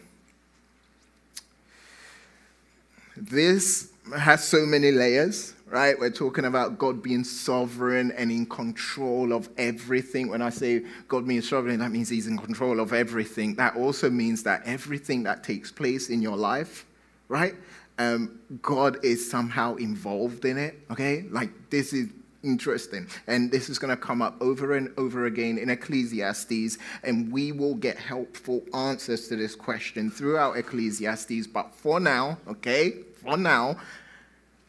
This 3.15 3.91
has 4.17 4.47
so 4.47 4.65
many 4.65 4.91
layers 4.91 5.53
right? 5.73 5.99
We're 5.99 6.11
talking 6.11 6.45
about 6.45 6.77
God 6.77 7.01
being 7.01 7.23
sovereign 7.23 8.11
and 8.11 8.31
in 8.31 8.45
control 8.45 9.33
of 9.33 9.49
everything. 9.57 10.29
When 10.29 10.39
I 10.39 10.51
say 10.51 10.85
God 11.07 11.27
being 11.27 11.41
sovereign, 11.41 11.79
that 11.79 11.91
means 11.91 12.09
He's 12.09 12.27
in 12.27 12.37
control 12.37 12.79
of 12.79 12.93
everything. 12.93 13.55
That 13.55 13.75
also 13.75 14.11
means 14.11 14.43
that 14.43 14.61
everything 14.65 15.23
that 15.23 15.43
takes 15.43 15.71
place 15.71 16.09
in 16.09 16.21
your 16.21 16.37
life, 16.37 16.85
right? 17.27 17.55
Um, 17.97 18.39
God 18.61 19.03
is 19.03 19.29
somehow 19.29 19.75
involved 19.77 20.45
in 20.45 20.59
it, 20.59 20.79
okay? 20.91 21.25
Like, 21.31 21.71
this 21.71 21.91
is 21.91 22.09
interesting. 22.43 23.07
And 23.27 23.51
this 23.51 23.69
is 23.69 23.79
going 23.79 23.95
to 23.95 24.01
come 24.01 24.21
up 24.21 24.35
over 24.41 24.75
and 24.75 24.93
over 24.97 25.25
again 25.25 25.57
in 25.57 25.69
Ecclesiastes, 25.69 26.77
and 27.03 27.31
we 27.31 27.51
will 27.51 27.75
get 27.75 27.97
helpful 27.97 28.63
answers 28.73 29.27
to 29.29 29.35
this 29.35 29.55
question 29.55 30.11
throughout 30.11 30.57
Ecclesiastes. 30.57 31.47
But 31.47 31.73
for 31.73 31.99
now, 31.99 32.37
okay, 32.47 32.91
for 33.21 33.37
now, 33.37 33.77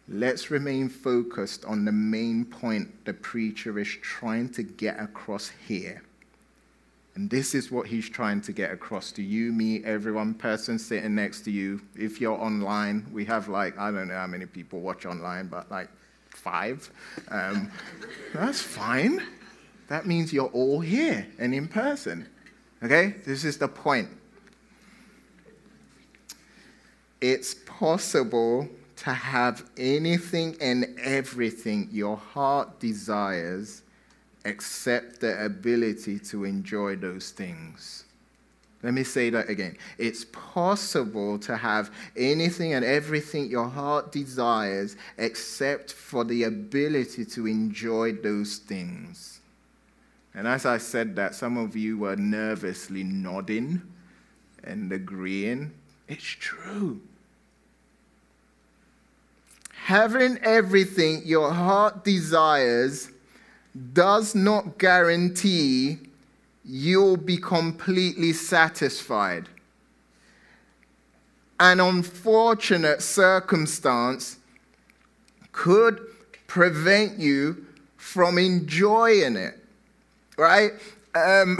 Let's 0.08 0.50
remain 0.50 0.90
focused 0.90 1.64
on 1.64 1.86
the 1.86 1.92
main 1.92 2.44
point 2.44 3.06
the 3.06 3.14
preacher 3.14 3.78
is 3.78 3.88
trying 3.88 4.50
to 4.50 4.62
get 4.62 5.00
across 5.00 5.50
here. 5.66 6.02
And 7.14 7.30
this 7.30 7.54
is 7.54 7.70
what 7.70 7.86
he's 7.86 8.08
trying 8.10 8.42
to 8.42 8.52
get 8.52 8.70
across 8.70 9.12
to 9.12 9.22
you, 9.22 9.50
me, 9.52 9.82
everyone, 9.82 10.34
person 10.34 10.78
sitting 10.78 11.14
next 11.14 11.42
to 11.42 11.50
you. 11.50 11.80
If 11.96 12.20
you're 12.20 12.38
online, 12.38 13.06
we 13.12 13.24
have 13.26 13.48
like, 13.48 13.78
I 13.78 13.90
don't 13.90 14.08
know 14.08 14.14
how 14.14 14.26
many 14.26 14.44
people 14.44 14.80
watch 14.80 15.06
online, 15.06 15.46
but 15.46 15.70
like 15.70 15.88
five. 16.44 16.90
Um, 17.30 17.70
that's 18.34 18.60
fine. 18.60 19.22
That 19.88 20.06
means 20.06 20.32
you're 20.32 20.48
all 20.48 20.80
here 20.80 21.26
and 21.38 21.54
in 21.54 21.66
person. 21.66 22.28
Okay? 22.82 23.14
This 23.24 23.44
is 23.44 23.56
the 23.56 23.68
point. 23.68 24.08
It's 27.22 27.54
possible 27.54 28.68
to 28.96 29.10
have 29.10 29.64
anything 29.78 30.56
and 30.60 30.94
everything 31.02 31.88
your 31.90 32.18
heart 32.18 32.78
desires 32.78 33.82
except 34.44 35.20
the 35.20 35.42
ability 35.42 36.18
to 36.18 36.44
enjoy 36.44 36.96
those 36.96 37.30
things. 37.30 38.03
Let 38.84 38.94
me 38.94 39.02
say 39.02 39.30
that 39.30 39.48
again. 39.48 39.76
It's 39.98 40.26
possible 40.26 41.38
to 41.40 41.56
have 41.56 41.90
anything 42.16 42.74
and 42.74 42.84
everything 42.84 43.50
your 43.50 43.68
heart 43.68 44.12
desires 44.12 44.96
except 45.18 45.92
for 45.92 46.22
the 46.22 46.44
ability 46.44 47.24
to 47.24 47.46
enjoy 47.46 48.12
those 48.12 48.58
things. 48.58 49.40
And 50.34 50.46
as 50.46 50.66
I 50.66 50.78
said 50.78 51.16
that, 51.16 51.34
some 51.34 51.56
of 51.56 51.74
you 51.74 51.98
were 51.98 52.16
nervously 52.16 53.02
nodding 53.02 53.82
and 54.62 54.92
agreeing. 54.92 55.72
It's 56.06 56.22
true 56.22 57.00
having 59.84 60.38
everything 60.38 61.20
your 61.26 61.52
heart 61.52 62.04
desires 62.04 63.10
does 63.92 64.34
not 64.34 64.78
guarantee 64.78 65.98
you'll 66.64 67.16
be 67.16 67.36
completely 67.36 68.32
satisfied. 68.32 69.48
An 71.60 71.80
unfortunate 71.80 73.02
circumstance 73.02 74.38
could 75.52 76.00
prevent 76.46 77.18
you 77.18 77.66
from 77.96 78.38
enjoying 78.38 79.36
it, 79.36 79.58
right? 80.36 80.72
Um, 81.14 81.58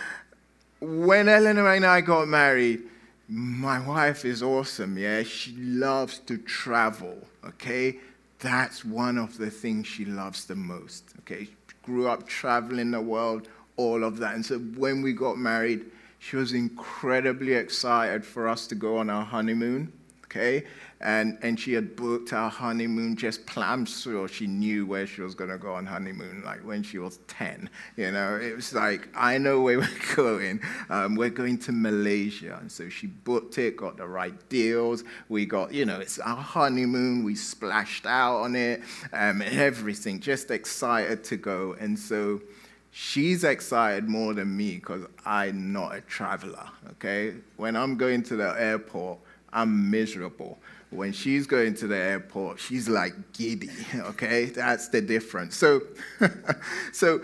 when 0.80 1.28
Eleanor 1.28 1.72
and 1.72 1.84
I 1.84 2.00
got 2.00 2.28
married, 2.28 2.82
my 3.28 3.78
wife 3.78 4.24
is 4.24 4.42
awesome, 4.42 4.98
yeah? 4.98 5.22
She 5.22 5.54
loves 5.56 6.18
to 6.20 6.38
travel, 6.38 7.16
okay? 7.44 7.98
That's 8.40 8.84
one 8.84 9.18
of 9.18 9.38
the 9.38 9.50
things 9.50 9.86
she 9.86 10.04
loves 10.04 10.46
the 10.46 10.56
most, 10.56 11.04
okay? 11.20 11.44
She 11.44 11.52
grew 11.82 12.08
up 12.08 12.26
traveling 12.26 12.90
the 12.90 13.00
world, 13.00 13.48
all 13.80 14.04
of 14.04 14.18
that. 14.18 14.34
And 14.34 14.44
so 14.44 14.58
when 14.58 15.00
we 15.00 15.12
got 15.14 15.38
married, 15.38 15.86
she 16.18 16.36
was 16.36 16.52
incredibly 16.52 17.54
excited 17.54 18.24
for 18.24 18.46
us 18.46 18.66
to 18.66 18.74
go 18.74 18.98
on 18.98 19.08
our 19.08 19.24
honeymoon, 19.24 19.90
okay? 20.24 20.64
And, 21.00 21.38
and 21.40 21.58
she 21.58 21.72
had 21.72 21.96
booked 21.96 22.34
our 22.34 22.50
honeymoon 22.50 23.16
just 23.16 23.46
planned 23.46 23.88
so 23.88 24.26
she 24.26 24.46
knew 24.46 24.84
where 24.84 25.06
she 25.06 25.22
was 25.22 25.34
going 25.34 25.48
to 25.48 25.56
go 25.56 25.72
on 25.72 25.86
honeymoon, 25.86 26.42
like 26.44 26.60
when 26.60 26.82
she 26.82 26.98
was 26.98 27.20
10. 27.28 27.70
You 27.96 28.10
know, 28.10 28.36
it 28.36 28.54
was 28.54 28.74
like, 28.74 29.08
I 29.16 29.38
know 29.38 29.62
where 29.62 29.78
we're 29.78 29.88
going. 30.14 30.60
Um, 30.90 31.14
we're 31.14 31.30
going 31.30 31.56
to 31.60 31.72
Malaysia. 31.72 32.58
And 32.60 32.70
so 32.70 32.90
she 32.90 33.06
booked 33.06 33.56
it, 33.56 33.78
got 33.78 33.96
the 33.96 34.06
right 34.06 34.36
deals. 34.50 35.04
We 35.30 35.46
got, 35.46 35.72
you 35.72 35.86
know, 35.86 36.00
it's 36.00 36.18
our 36.18 36.36
honeymoon. 36.36 37.24
We 37.24 37.34
splashed 37.34 38.04
out 38.04 38.42
on 38.42 38.54
it, 38.56 38.82
um, 39.14 39.40
everything, 39.40 40.20
just 40.20 40.50
excited 40.50 41.24
to 41.24 41.38
go. 41.38 41.76
And 41.80 41.98
so, 41.98 42.42
she's 42.90 43.44
excited 43.44 44.08
more 44.08 44.34
than 44.34 44.56
me 44.56 44.76
because 44.76 45.04
I'm 45.24 45.72
not 45.72 45.94
a 45.94 46.00
traveler, 46.02 46.66
okay? 46.92 47.34
When 47.56 47.76
I'm 47.76 47.96
going 47.96 48.22
to 48.24 48.36
the 48.36 48.54
airport, 48.58 49.18
I'm 49.52 49.90
miserable. 49.90 50.58
When 50.90 51.12
she's 51.12 51.46
going 51.46 51.74
to 51.74 51.86
the 51.86 51.96
airport, 51.96 52.58
she's 52.58 52.88
like 52.88 53.14
giddy, 53.32 53.70
okay? 53.94 54.46
That's 54.46 54.88
the 54.88 55.00
difference. 55.00 55.56
So, 55.56 55.82
so 56.92 57.20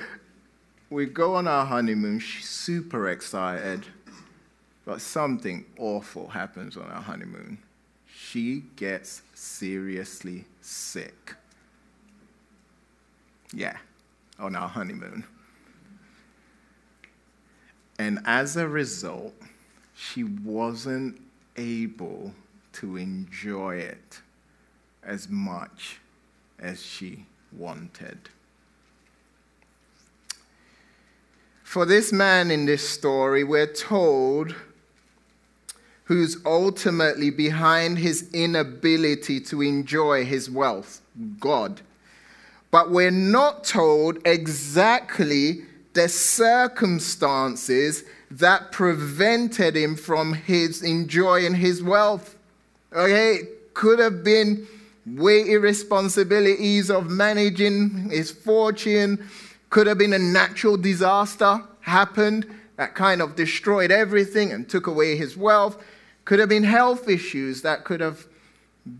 we 0.91 1.07
go 1.07 1.35
on 1.35 1.49
our 1.49 1.67
honeymoon, 1.67 2.21
she's 2.21 2.49
super 2.49 3.11
excited, 3.11 3.85
but 4.85 5.01
something 5.01 5.65
awful 5.79 6.29
happens 6.29 6.77
on 6.77 6.85
our 6.85 7.03
honeymoon. 7.03 7.59
She 8.07 8.63
gets 8.77 9.23
seriously 9.35 10.45
sick. 10.61 11.35
Yeah, 13.53 13.77
on 14.39 14.55
our 14.55 14.69
honeymoon. 14.69 15.25
And 17.99 18.21
as 18.25 18.57
a 18.57 18.69
result, 18.69 19.35
she 19.95 20.25
wasn't 20.25 21.21
able 21.57 22.35
to 22.75 22.97
enjoy 22.97 23.77
it 23.77 24.21
as 25.03 25.29
much 25.29 25.99
as 26.59 26.83
she 26.85 27.25
wanted. 27.53 28.19
For 31.63 31.85
this 31.85 32.13
man 32.13 32.51
in 32.51 32.67
this 32.67 32.89
story, 32.89 33.45
we're 33.45 33.73
told 33.73 34.55
who's 36.05 36.37
ultimately 36.47 37.31
behind 37.31 37.99
his 37.99 38.31
inability 38.33 39.41
to 39.41 39.61
enjoy 39.61 40.25
his 40.25 40.49
wealth 40.49 41.01
God. 41.41 41.81
But 42.71 42.91
we're 42.91 43.11
not 43.11 43.65
told 43.65 44.19
exactly 44.25 45.65
the 45.97 46.09
circumstances 46.09 48.05
that 48.31 48.71
prevented 48.71 49.77
him 49.77 49.97
from 49.97 50.35
his 50.35 50.83
enjoying 50.83 51.55
his 51.55 51.83
wealth. 51.83 52.37
Okay, 52.93 53.49
could 53.75 53.99
have 53.99 54.23
been 54.23 54.67
weighty 55.07 55.57
responsibilities 55.57 56.91
of 56.91 57.11
managing 57.11 58.11
his 58.11 58.31
fortune, 58.31 59.29
could 59.71 59.87
have 59.87 59.99
been 59.99 60.13
a 60.13 60.19
natural 60.19 60.77
disaster 60.77 61.63
happened 61.81 62.47
that 62.77 62.95
kind 62.95 63.23
of 63.23 63.35
destroyed 63.35 63.91
everything 63.91 64.53
and 64.53 64.69
took 64.69 64.87
away 64.87 65.17
his 65.17 65.37
wealth, 65.37 65.83
could 66.25 66.39
have 66.39 66.49
been 66.49 66.65
health 66.65 67.09
issues 67.09 67.63
that 67.63 67.85
could 67.85 68.01
have 68.01 68.27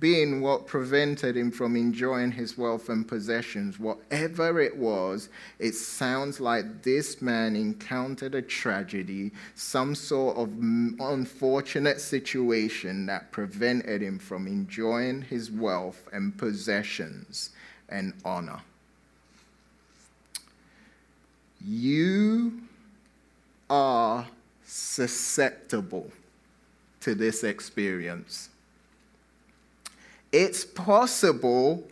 being 0.01 0.41
what 0.41 0.67
prevented 0.67 1.37
him 1.37 1.51
from 1.51 1.77
enjoying 1.77 2.33
his 2.33 2.59
wealth 2.59 2.89
and 2.89 3.07
possessions. 3.07 3.79
Whatever 3.79 4.61
it 4.61 4.77
was, 4.77 5.29
it 5.61 5.75
sounds 5.75 6.41
like 6.41 6.83
this 6.83 7.23
man 7.23 7.55
encountered 7.55 8.35
a 8.35 8.43
tragedy, 8.43 9.31
some 9.55 9.95
sort 9.95 10.37
of 10.37 10.51
unfortunate 10.59 12.01
situation 12.01 13.07
that 13.07 13.31
prevented 13.31 14.03
him 14.03 14.19
from 14.19 14.49
enjoying 14.49 15.23
his 15.23 15.51
wealth 15.51 16.09
and 16.13 16.37
possessions 16.37 17.51
and 17.89 18.13
honor. 18.25 18.61
You 21.65 22.61
are 23.71 24.27
susceptible 24.65 26.11
to 27.01 27.15
this 27.15 27.45
experience 27.45 28.51
it's 30.33 30.65
possible 30.65 31.89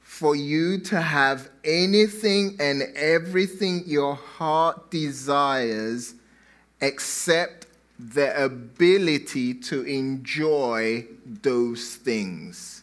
for 0.00 0.34
you 0.34 0.78
to 0.78 1.00
have 1.00 1.50
anything 1.64 2.56
and 2.58 2.82
everything 2.94 3.82
your 3.86 4.14
heart 4.14 4.90
desires 4.90 6.14
except 6.80 7.66
the 7.98 8.44
ability 8.44 9.54
to 9.54 9.82
enjoy 9.82 11.06
those 11.24 11.96
things. 11.96 12.82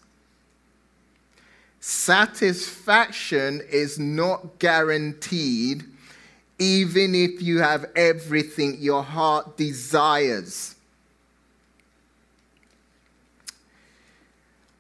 Satisfaction 1.79 3.61
is 3.69 3.99
not 3.99 4.59
guaranteed 4.59 5.83
even 6.59 7.13
if 7.13 7.41
you 7.41 7.59
have 7.59 7.85
everything 7.95 8.77
your 8.79 9.03
heart 9.03 9.57
desires. 9.57 10.72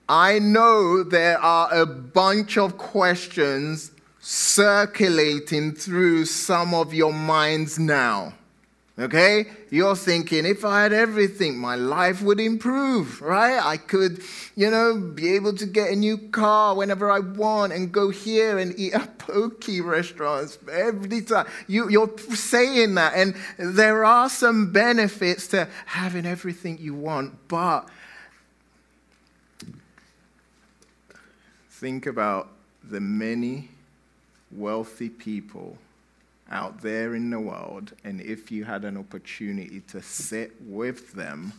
I 0.07 0.39
know 0.39 1.03
there 1.03 1.39
are 1.39 1.73
a 1.73 1.85
bunch 1.85 2.57
of 2.57 2.77
questions 2.77 3.91
circulating 4.19 5.73
through 5.73 6.25
some 6.25 6.73
of 6.73 6.93
your 6.93 7.13
minds 7.13 7.79
now. 7.79 8.33
Okay? 8.99 9.47
You're 9.71 9.95
thinking, 9.95 10.45
if 10.45 10.63
I 10.63 10.83
had 10.83 10.93
everything, 10.93 11.57
my 11.57 11.75
life 11.75 12.21
would 12.21 12.39
improve, 12.39 13.21
right? 13.21 13.59
I 13.59 13.77
could, 13.77 14.21
you 14.55 14.69
know, 14.69 14.99
be 14.99 15.33
able 15.33 15.53
to 15.55 15.65
get 15.65 15.89
a 15.89 15.95
new 15.95 16.17
car 16.17 16.75
whenever 16.75 17.09
I 17.09 17.19
want 17.19 17.73
and 17.73 17.91
go 17.91 18.11
here 18.11 18.59
and 18.59 18.77
eat 18.77 18.93
at 18.93 19.17
poke 19.17 19.63
restaurants 19.81 20.59
every 20.71 21.21
time. 21.21 21.47
You, 21.67 21.89
you're 21.89 22.15
saying 22.17 22.93
that, 22.95 23.13
and 23.15 23.35
there 23.57 24.05
are 24.05 24.29
some 24.29 24.71
benefits 24.71 25.47
to 25.47 25.67
having 25.87 26.27
everything 26.27 26.77
you 26.77 26.93
want, 26.93 27.47
but 27.47 27.89
think 31.73 32.05
about 32.05 32.49
the 32.83 33.01
many 33.01 33.67
wealthy 34.51 35.09
people 35.09 35.77
out 36.51 36.81
there 36.81 37.15
in 37.15 37.31
the 37.31 37.39
world, 37.39 37.93
and 38.03 38.21
if 38.21 38.51
you 38.51 38.63
had 38.63 38.85
an 38.85 38.95
opportunity 38.95 39.81
to 39.87 40.01
sit 40.01 40.51
with 40.61 41.13
them 41.13 41.51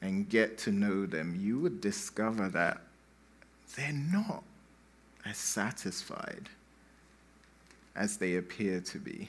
and 0.00 0.28
get 0.28 0.56
to 0.56 0.70
know 0.70 1.04
them, 1.04 1.36
you 1.40 1.58
would 1.58 1.80
discover 1.80 2.48
that 2.48 2.80
they're 3.74 3.92
not 3.92 4.44
as 5.26 5.36
satisfied 5.36 6.48
as 7.96 8.18
they 8.18 8.36
appear 8.36 8.80
to 8.80 8.98
be. 8.98 9.28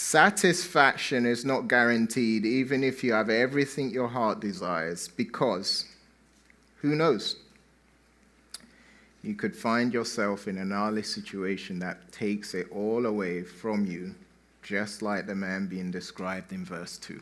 Satisfaction 0.00 1.26
is 1.26 1.44
not 1.44 1.66
guaranteed, 1.66 2.46
even 2.46 2.84
if 2.84 3.02
you 3.02 3.12
have 3.12 3.28
everything 3.28 3.90
your 3.90 4.06
heart 4.06 4.38
desires, 4.38 5.08
because 5.08 5.86
who 6.76 6.94
knows? 6.94 7.34
You 9.24 9.34
could 9.34 9.56
find 9.56 9.92
yourself 9.92 10.46
in 10.46 10.56
an 10.56 10.72
early 10.72 11.02
situation 11.02 11.80
that 11.80 12.12
takes 12.12 12.54
it 12.54 12.68
all 12.70 13.06
away 13.06 13.42
from 13.42 13.86
you, 13.86 14.14
just 14.62 15.02
like 15.02 15.26
the 15.26 15.34
man 15.34 15.66
being 15.66 15.90
described 15.90 16.52
in 16.52 16.64
verse 16.64 16.96
2. 16.98 17.20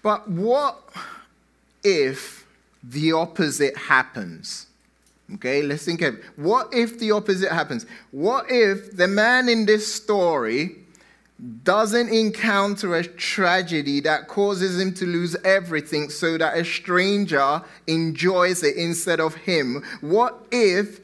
But 0.00 0.30
what 0.30 0.80
if 1.82 2.46
the 2.84 3.10
opposite 3.12 3.76
happens? 3.76 4.65
Okay, 5.34 5.62
let's 5.62 5.84
think 5.84 6.02
what 6.36 6.72
if 6.72 6.98
the 6.98 7.10
opposite 7.10 7.50
happens? 7.50 7.84
What 8.12 8.46
if 8.48 8.96
the 8.96 9.08
man 9.08 9.48
in 9.48 9.66
this 9.66 9.92
story 9.92 10.76
doesn't 11.64 12.08
encounter 12.08 12.94
a 12.94 13.02
tragedy 13.02 14.00
that 14.00 14.28
causes 14.28 14.80
him 14.80 14.94
to 14.94 15.04
lose 15.04 15.36
everything 15.44 16.08
so 16.08 16.38
that 16.38 16.56
a 16.56 16.64
stranger 16.64 17.60
enjoys 17.86 18.62
it 18.62 18.76
instead 18.76 19.20
of 19.20 19.34
him? 19.34 19.84
What 20.00 20.46
if 20.52 21.00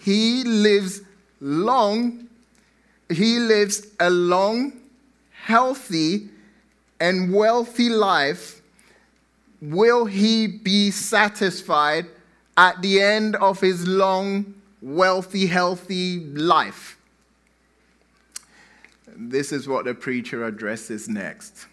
he 0.00 0.42
lives 0.42 1.02
long, 1.40 2.28
he 3.08 3.38
lives 3.38 3.86
a 4.00 4.10
long, 4.10 4.72
healthy, 5.44 6.28
and 6.98 7.32
wealthy 7.32 7.88
life? 7.88 8.60
Will 9.60 10.06
he 10.06 10.48
be 10.48 10.90
satisfied 10.90 12.06
at 12.56 12.80
the 12.82 13.00
end 13.00 13.36
of 13.36 13.60
his 13.60 13.86
long, 13.86 14.54
wealthy, 14.80 15.46
healthy 15.46 16.20
life? 16.20 16.98
This 19.14 19.52
is 19.52 19.68
what 19.68 19.84
the 19.84 19.94
preacher 19.94 20.44
addresses 20.44 21.08
next. 21.08 21.66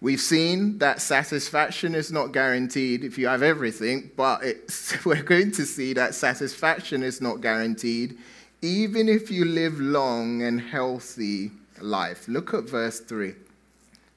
We've 0.00 0.20
seen 0.20 0.78
that 0.78 1.00
satisfaction 1.00 1.96
is 1.96 2.12
not 2.12 2.28
guaranteed 2.28 3.02
if 3.02 3.18
you 3.18 3.26
have 3.26 3.42
everything, 3.42 4.12
but 4.16 4.42
we're 5.04 5.22
going 5.22 5.50
to 5.52 5.66
see 5.66 5.92
that 5.94 6.14
satisfaction 6.14 7.02
is 7.02 7.20
not 7.20 7.40
guaranteed 7.40 8.16
even 8.62 9.08
if 9.08 9.30
you 9.30 9.44
live 9.44 9.78
long 9.80 10.42
and 10.42 10.60
healthy 10.60 11.50
life. 11.80 12.26
Look 12.28 12.54
at 12.54 12.64
verse 12.64 13.00
3. 13.00 13.34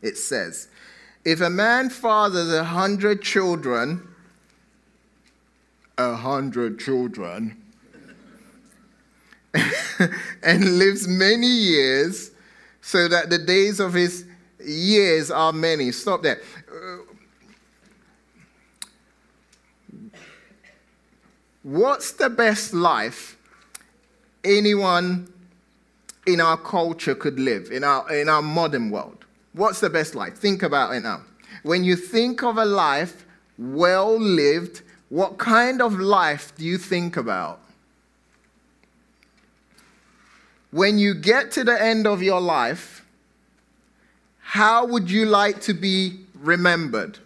It 0.02 0.18
says, 0.18 0.68
If 1.24 1.42
a 1.42 1.50
man 1.50 1.90
fathers 1.90 2.52
a 2.52 2.64
hundred 2.64 3.22
children, 3.22 4.08
a 5.98 6.16
hundred 6.16 6.80
children, 6.80 7.62
and 10.44 10.78
lives 10.78 11.08
many 11.08 11.48
years, 11.48 12.32
so 12.82 13.08
that 13.08 13.30
the 13.30 13.38
days 13.38 13.80
of 13.80 13.94
his 13.94 14.26
years 14.60 15.32
are 15.32 15.54
many. 15.54 15.92
Stop 15.92 16.24
there. 16.24 16.42
What's 21.64 22.14
the 22.14 22.30
best 22.30 22.74
life 22.74 23.38
anyone 24.44 25.32
in 26.26 26.42
our 26.42 26.58
culture 26.58 27.14
could 27.14 27.40
live, 27.40 27.72
in 27.72 27.84
our, 27.84 28.12
in 28.12 28.30
our 28.30 28.42
modern 28.42 28.90
world? 28.90 29.26
What's 29.54 29.80
the 29.80 29.90
best 29.90 30.16
life? 30.16 30.38
Think 30.38 30.64
about 30.64 30.96
it 30.96 31.02
now. 31.02 31.22
When 31.64 31.84
you 31.84 31.96
think 31.96 32.42
of 32.42 32.58
a 32.58 32.66
life 32.66 33.26
well 33.58 34.20
lived, 34.20 34.82
what 35.12 35.38
kind 35.38 35.80
of 35.80 36.00
life 36.00 36.52
do 36.58 36.66
you 36.66 36.80
think 36.80 37.16
about? 37.16 37.62
when 40.72 40.98
you 40.98 41.14
get 41.14 41.52
to 41.52 41.64
the 41.64 41.82
end 41.82 42.08
of 42.08 42.24
your 42.24 42.42
life, 42.42 43.06
how 44.40 44.86
would 44.86 45.12
you 45.12 45.26
like 45.26 45.62
to 45.62 45.74
be 45.74 46.18
remembered? 46.34 47.20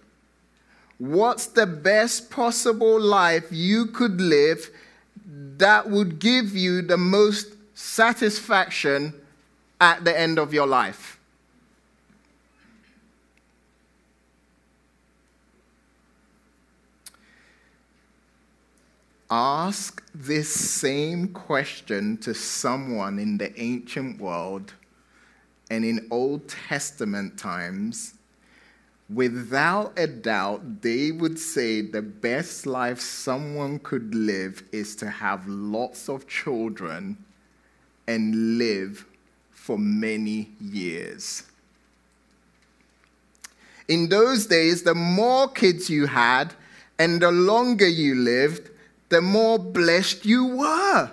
What's 0.97 1.45
the 1.45 1.67
best 1.67 2.29
possible 2.29 2.99
life 2.99 3.45
you 3.51 3.85
could 3.87 4.19
live 4.19 4.69
that 5.57 5.89
would 5.89 6.19
give 6.19 6.55
you 6.55 6.81
the 6.81 6.97
most 6.97 7.53
satisfaction 7.75 9.13
at 9.79 10.03
the 10.03 10.19
end 10.19 10.39
of 10.39 10.53
your 10.53 10.67
life? 10.67 11.14
Ask 19.35 20.01
this 20.15 20.49
same 20.49 21.27
question 21.27 22.15
to 22.19 22.33
someone 22.33 23.19
in 23.19 23.37
the 23.37 23.51
ancient 23.59 24.17
world 24.17 24.73
and 25.69 25.83
in 25.83 26.07
Old 26.09 26.47
Testament 26.47 27.37
times, 27.37 28.13
without 29.13 29.91
a 29.97 30.07
doubt, 30.07 30.81
they 30.81 31.11
would 31.11 31.37
say 31.37 31.81
the 31.81 32.01
best 32.01 32.65
life 32.65 33.01
someone 33.01 33.79
could 33.79 34.15
live 34.15 34.63
is 34.71 34.95
to 34.97 35.09
have 35.09 35.45
lots 35.49 36.07
of 36.07 36.29
children 36.29 37.17
and 38.07 38.57
live 38.57 39.05
for 39.51 39.77
many 39.77 40.51
years. 40.61 41.43
In 43.89 44.07
those 44.07 44.45
days, 44.45 44.83
the 44.83 44.95
more 44.95 45.49
kids 45.49 45.89
you 45.89 46.05
had 46.05 46.53
and 46.97 47.21
the 47.21 47.31
longer 47.31 47.87
you 47.87 48.15
lived, 48.15 48.69
the 49.09 49.21
more 49.21 49.59
blessed 49.59 50.25
you 50.25 50.47
were. 50.47 51.11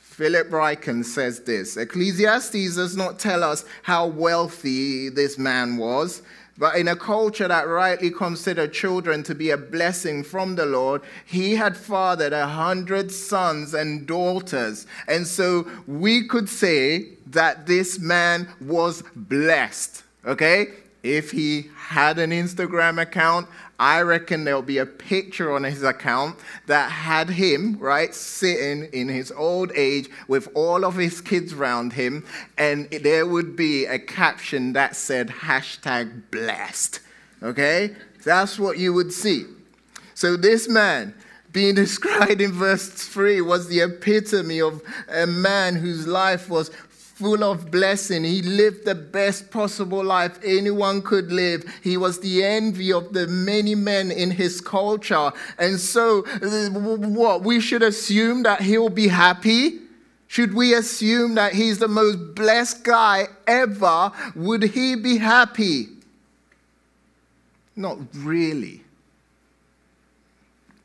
Philip 0.00 0.50
Ryken 0.50 1.04
says 1.04 1.40
this 1.40 1.76
Ecclesiastes 1.76 2.76
does 2.76 2.96
not 2.96 3.18
tell 3.18 3.42
us 3.42 3.64
how 3.82 4.06
wealthy 4.06 5.08
this 5.08 5.38
man 5.38 5.78
was, 5.78 6.22
but 6.58 6.76
in 6.76 6.86
a 6.88 6.96
culture 6.96 7.48
that 7.48 7.66
rightly 7.66 8.10
considered 8.10 8.72
children 8.72 9.22
to 9.22 9.34
be 9.34 9.50
a 9.50 9.56
blessing 9.56 10.22
from 10.22 10.54
the 10.54 10.66
Lord, 10.66 11.00
he 11.24 11.54
had 11.54 11.76
fathered 11.76 12.34
a 12.34 12.46
hundred 12.46 13.10
sons 13.10 13.72
and 13.72 14.06
daughters. 14.06 14.86
And 15.08 15.26
so 15.26 15.66
we 15.86 16.28
could 16.28 16.48
say 16.48 17.08
that 17.26 17.66
this 17.66 17.98
man 17.98 18.48
was 18.60 19.02
blessed. 19.16 20.04
Okay? 20.26 20.68
If 21.02 21.30
he 21.32 21.70
had 21.74 22.18
an 22.18 22.30
Instagram 22.30 23.00
account, 23.00 23.48
I 23.82 24.02
reckon 24.02 24.44
there'll 24.44 24.62
be 24.62 24.78
a 24.78 24.86
picture 24.86 25.52
on 25.52 25.64
his 25.64 25.82
account 25.82 26.38
that 26.66 26.88
had 26.88 27.30
him, 27.30 27.78
right, 27.80 28.14
sitting 28.14 28.84
in 28.92 29.08
his 29.08 29.32
old 29.32 29.72
age 29.74 30.08
with 30.28 30.48
all 30.54 30.84
of 30.84 30.94
his 30.94 31.20
kids 31.20 31.52
around 31.52 31.94
him, 31.94 32.24
and 32.56 32.88
there 32.90 33.26
would 33.26 33.56
be 33.56 33.86
a 33.86 33.98
caption 33.98 34.74
that 34.74 34.94
said 34.94 35.30
hashtag 35.30 36.30
blessed. 36.30 37.00
Okay? 37.42 37.96
That's 38.24 38.56
what 38.56 38.78
you 38.78 38.92
would 38.92 39.12
see. 39.12 39.46
So 40.14 40.36
this 40.36 40.68
man, 40.68 41.12
being 41.50 41.74
described 41.84 42.40
in 42.40 42.52
verse 42.52 42.88
3 42.88 43.40
was 43.40 43.66
the 43.66 43.80
epitome 43.80 44.60
of 44.60 44.80
a 45.12 45.26
man 45.26 45.74
whose 45.74 46.06
life 46.06 46.48
was 46.48 46.70
full 47.22 47.44
of 47.44 47.70
blessing. 47.70 48.24
He 48.24 48.42
lived 48.42 48.84
the 48.84 48.96
best 48.96 49.52
possible 49.52 50.02
life 50.02 50.40
anyone 50.44 51.02
could 51.02 51.30
live. 51.30 51.64
He 51.80 51.96
was 51.96 52.18
the 52.18 52.44
envy 52.44 52.92
of 52.92 53.12
the 53.12 53.28
many 53.28 53.76
men 53.76 54.10
in 54.10 54.32
his 54.32 54.60
culture. 54.60 55.30
And 55.56 55.78
so, 55.78 56.22
what? 56.22 57.42
We 57.42 57.60
should 57.60 57.84
assume 57.84 58.42
that 58.42 58.60
he'll 58.60 58.88
be 58.88 59.06
happy. 59.06 59.78
Should 60.26 60.52
we 60.52 60.74
assume 60.74 61.36
that 61.36 61.52
he's 61.52 61.78
the 61.78 61.88
most 61.88 62.34
blessed 62.34 62.82
guy 62.82 63.28
ever? 63.46 64.10
Would 64.34 64.64
he 64.64 64.96
be 64.96 65.18
happy? 65.18 65.90
Not 67.76 67.98
really. 68.14 68.81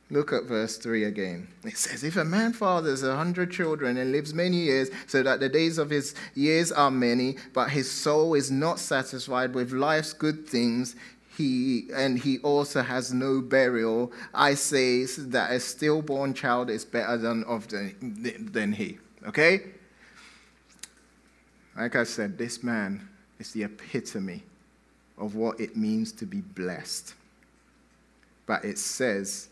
Look 0.10 0.32
at 0.32 0.46
verse 0.46 0.78
3 0.78 1.04
again. 1.04 1.50
It 1.66 1.78
says, 1.78 2.04
If 2.04 2.16
a 2.16 2.24
man 2.24 2.54
fathers 2.54 3.04
a 3.04 3.16
hundred 3.16 3.52
children 3.52 3.98
and 3.98 4.14
lives 4.14 4.34
many 4.34 4.58
years, 4.58 4.90
so 5.06 5.22
that 5.22 5.42
the 5.42 5.50
days 5.50 5.78
of 5.78 5.90
his 5.90 6.16
years 6.34 6.72
are 6.72 6.92
many, 6.92 7.36
but 7.54 7.70
his 7.70 7.92
soul 7.92 8.34
is 8.34 8.50
not 8.50 8.80
satisfied 8.80 9.54
with 9.54 9.74
life's 9.74 10.14
good 10.14 10.48
things, 10.48 10.96
he, 11.38 11.90
and 11.94 12.18
he 12.18 12.40
also 12.40 12.82
has 12.82 13.14
no 13.14 13.42
burial, 13.42 14.12
I 14.34 14.56
say 14.56 15.04
that 15.06 15.52
a 15.52 15.60
stillborn 15.60 16.34
child 16.34 16.70
is 16.70 16.84
better 16.84 17.18
than, 17.18 17.44
of 17.44 17.68
the, 17.68 17.94
than 18.02 18.72
he. 18.72 18.98
Okay? 19.28 19.66
Like 21.76 21.96
I 21.96 22.06
said, 22.06 22.38
this 22.38 22.64
man 22.64 23.08
is 23.40 23.52
the 23.52 23.64
epitome 23.64 24.44
of 25.18 25.36
what 25.36 25.60
it 25.60 25.76
means 25.78 26.12
to 26.14 26.26
be 26.26 26.42
blessed. 26.42 27.14
But 28.48 28.66
it 28.66 28.80
says, 28.80 29.50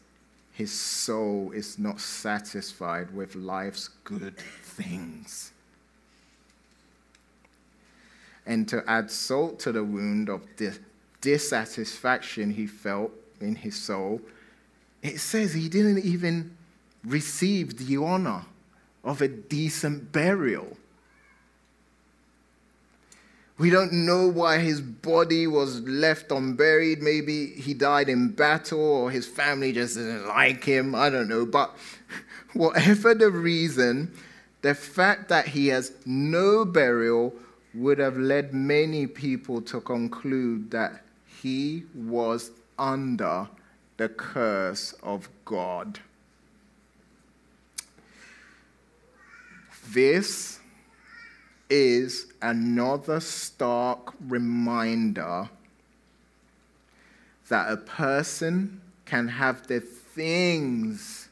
his 0.55 0.71
soul 0.71 1.51
is 1.53 1.77
not 1.77 1.99
satisfied 1.99 3.13
with 3.13 3.35
life's 3.35 3.89
good 4.05 4.37
things. 4.37 5.51
And 8.45 8.65
to 8.69 8.81
add 8.89 9.11
salt 9.11 9.59
to 9.61 9.73
the 9.73 9.83
wound 9.83 10.29
of 10.29 10.47
the 10.55 10.77
dissatisfaction 11.19 12.51
he 12.51 12.67
felt 12.67 13.11
in 13.41 13.55
his 13.55 13.75
soul, 13.75 14.21
it 15.03 15.19
says 15.19 15.53
he 15.53 15.67
didn't 15.67 16.05
even 16.05 16.55
receive 17.03 17.77
the 17.77 17.97
honor 17.97 18.45
of 19.03 19.21
a 19.21 19.27
decent 19.27 20.13
burial. 20.13 20.77
We 23.57 23.69
don't 23.69 23.93
know 23.93 24.27
why 24.27 24.57
his 24.57 24.81
body 24.81 25.47
was 25.47 25.79
left 25.81 26.31
unburied. 26.31 27.01
Maybe 27.01 27.47
he 27.47 27.73
died 27.73 28.09
in 28.09 28.29
battle 28.29 28.79
or 28.79 29.11
his 29.11 29.25
family 29.25 29.71
just 29.71 29.95
didn't 29.95 30.27
like 30.27 30.63
him. 30.63 30.93
I 30.93 31.09
don't 31.09 31.29
know. 31.29 31.45
But 31.45 31.73
whatever 32.53 33.13
the 33.13 33.31
reason, 33.31 34.11
the 34.61 34.75
fact 34.75 35.29
that 35.29 35.47
he 35.47 35.67
has 35.67 35.93
no 36.05 36.65
burial 36.65 37.33
would 37.73 37.97
have 37.97 38.17
led 38.17 38.53
many 38.53 39.07
people 39.07 39.61
to 39.61 39.79
conclude 39.79 40.71
that 40.71 41.03
he 41.41 41.83
was 41.93 42.51
under 42.77 43.47
the 43.97 44.09
curse 44.09 44.93
of 45.01 45.29
God. 45.45 45.99
This 49.89 50.59
is 51.69 52.27
another 52.41 53.19
stark 53.19 54.13
reminder 54.27 55.49
that 57.49 57.71
a 57.71 57.77
person 57.77 58.81
can 59.05 59.27
have 59.27 59.67
the 59.67 59.79
things 59.79 61.29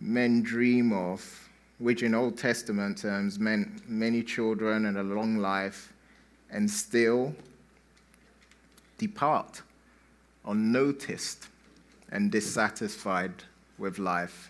men 0.00 0.42
dream 0.42 0.92
of, 0.92 1.48
which 1.78 2.02
in 2.02 2.14
Old 2.14 2.38
Testament 2.38 2.98
terms 2.98 3.38
meant 3.38 3.88
many 3.88 4.22
children 4.22 4.86
and 4.86 4.96
a 4.96 5.02
long 5.02 5.36
life, 5.36 5.92
and 6.50 6.70
still 6.70 7.34
depart 8.98 9.62
unnoticed 10.46 11.48
and 12.10 12.30
dissatisfied 12.30 13.32
with 13.78 13.98
life. 13.98 14.49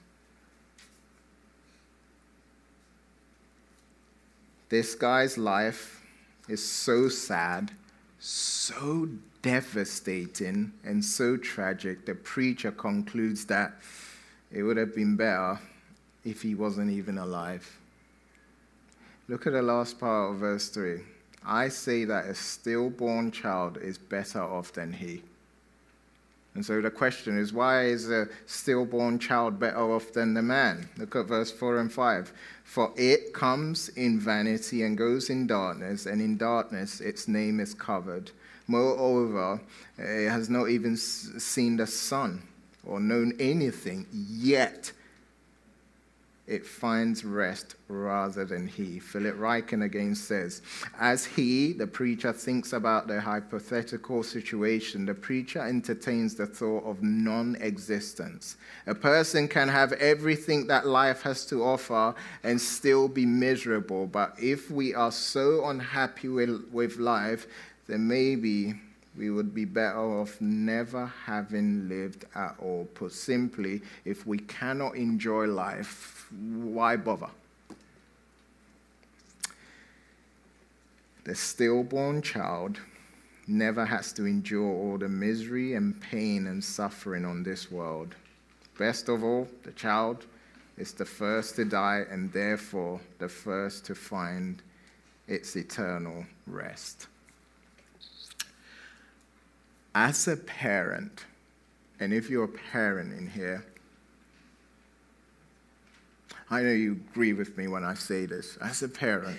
This 4.70 4.94
guy's 4.94 5.36
life 5.36 6.00
is 6.48 6.64
so 6.64 7.08
sad, 7.08 7.72
so 8.20 9.08
devastating, 9.42 10.72
and 10.84 11.04
so 11.04 11.36
tragic. 11.36 12.06
The 12.06 12.14
preacher 12.14 12.70
concludes 12.70 13.44
that 13.46 13.74
it 14.52 14.62
would 14.62 14.76
have 14.76 14.94
been 14.94 15.16
better 15.16 15.58
if 16.24 16.42
he 16.42 16.54
wasn't 16.54 16.92
even 16.92 17.18
alive. 17.18 17.78
Look 19.26 19.48
at 19.48 19.54
the 19.54 19.62
last 19.62 19.98
part 19.98 20.32
of 20.32 20.38
verse 20.38 20.68
3. 20.68 21.00
I 21.44 21.68
say 21.68 22.04
that 22.04 22.26
a 22.26 22.34
stillborn 22.34 23.32
child 23.32 23.76
is 23.76 23.98
better 23.98 24.42
off 24.42 24.72
than 24.72 24.92
he. 24.92 25.22
And 26.54 26.66
so 26.66 26.80
the 26.80 26.90
question 26.90 27.38
is, 27.38 27.52
why 27.52 27.84
is 27.84 28.10
a 28.10 28.28
stillborn 28.46 29.18
child 29.18 29.60
better 29.60 29.78
off 29.78 30.12
than 30.12 30.34
the 30.34 30.42
man? 30.42 30.88
Look 30.96 31.14
at 31.14 31.26
verse 31.26 31.52
4 31.52 31.78
and 31.78 31.92
5. 31.92 32.32
For 32.64 32.92
it 32.96 33.32
comes 33.32 33.88
in 33.90 34.18
vanity 34.18 34.82
and 34.82 34.98
goes 34.98 35.30
in 35.30 35.46
darkness, 35.46 36.06
and 36.06 36.20
in 36.20 36.36
darkness 36.36 37.00
its 37.00 37.28
name 37.28 37.60
is 37.60 37.72
covered. 37.72 38.32
Moreover, 38.66 39.60
it 39.96 40.28
has 40.28 40.50
not 40.50 40.68
even 40.70 40.96
seen 40.96 41.76
the 41.76 41.86
sun 41.86 42.42
or 42.84 42.98
known 42.98 43.32
anything, 43.38 44.06
yet 44.12 44.92
it 46.50 46.66
finds 46.66 47.24
rest 47.24 47.76
rather 47.86 48.44
than 48.44 48.66
he. 48.66 48.98
Philip 48.98 49.38
Ryken 49.38 49.84
again 49.84 50.16
says, 50.16 50.62
as 50.98 51.24
he, 51.24 51.72
the 51.72 51.86
preacher, 51.86 52.32
thinks 52.32 52.72
about 52.72 53.06
the 53.06 53.20
hypothetical 53.20 54.24
situation, 54.24 55.06
the 55.06 55.14
preacher 55.14 55.60
entertains 55.60 56.34
the 56.34 56.46
thought 56.46 56.84
of 56.84 57.04
non 57.04 57.56
existence. 57.60 58.56
A 58.88 58.94
person 58.96 59.46
can 59.46 59.68
have 59.68 59.92
everything 59.92 60.66
that 60.66 60.88
life 60.88 61.22
has 61.22 61.46
to 61.46 61.62
offer 61.62 62.16
and 62.42 62.60
still 62.60 63.06
be 63.06 63.24
miserable, 63.24 64.08
but 64.08 64.34
if 64.36 64.72
we 64.72 64.92
are 64.92 65.12
so 65.12 65.66
unhappy 65.66 66.26
with, 66.26 66.68
with 66.72 66.96
life, 66.96 67.46
then 67.86 68.08
maybe 68.08 68.74
we 69.16 69.30
would 69.30 69.54
be 69.54 69.64
better 69.64 69.98
off 69.98 70.40
never 70.40 71.06
having 71.26 71.88
lived 71.88 72.24
at 72.34 72.56
all. 72.58 72.88
Put 72.94 73.12
simply, 73.12 73.82
if 74.04 74.26
we 74.26 74.38
cannot 74.38 74.96
enjoy 74.96 75.46
life, 75.46 76.19
why 76.30 76.96
bother? 76.96 77.30
The 81.24 81.34
stillborn 81.34 82.22
child 82.22 82.80
never 83.46 83.84
has 83.84 84.12
to 84.14 84.26
endure 84.26 84.72
all 84.72 84.98
the 84.98 85.08
misery 85.08 85.74
and 85.74 86.00
pain 86.00 86.46
and 86.46 86.62
suffering 86.62 87.24
on 87.24 87.42
this 87.42 87.70
world. 87.70 88.14
Best 88.78 89.08
of 89.08 89.22
all, 89.22 89.48
the 89.64 89.72
child 89.72 90.24
is 90.78 90.92
the 90.92 91.04
first 91.04 91.56
to 91.56 91.64
die 91.64 92.04
and 92.10 92.32
therefore 92.32 93.00
the 93.18 93.28
first 93.28 93.84
to 93.86 93.94
find 93.94 94.62
its 95.28 95.56
eternal 95.56 96.24
rest 96.46 97.06
as 99.94 100.28
a 100.28 100.36
parent, 100.36 101.24
and 101.98 102.12
if 102.12 102.30
you're 102.30 102.44
a 102.44 102.48
parent 102.48 103.12
in 103.12 103.28
here, 103.28 103.64
I 106.50 106.62
know 106.62 106.72
you 106.72 106.92
agree 107.12 107.32
with 107.32 107.56
me 107.56 107.68
when 107.68 107.84
I 107.84 107.94
say 107.94 108.26
this. 108.26 108.56
As 108.60 108.82
a 108.82 108.88
parent, 108.88 109.38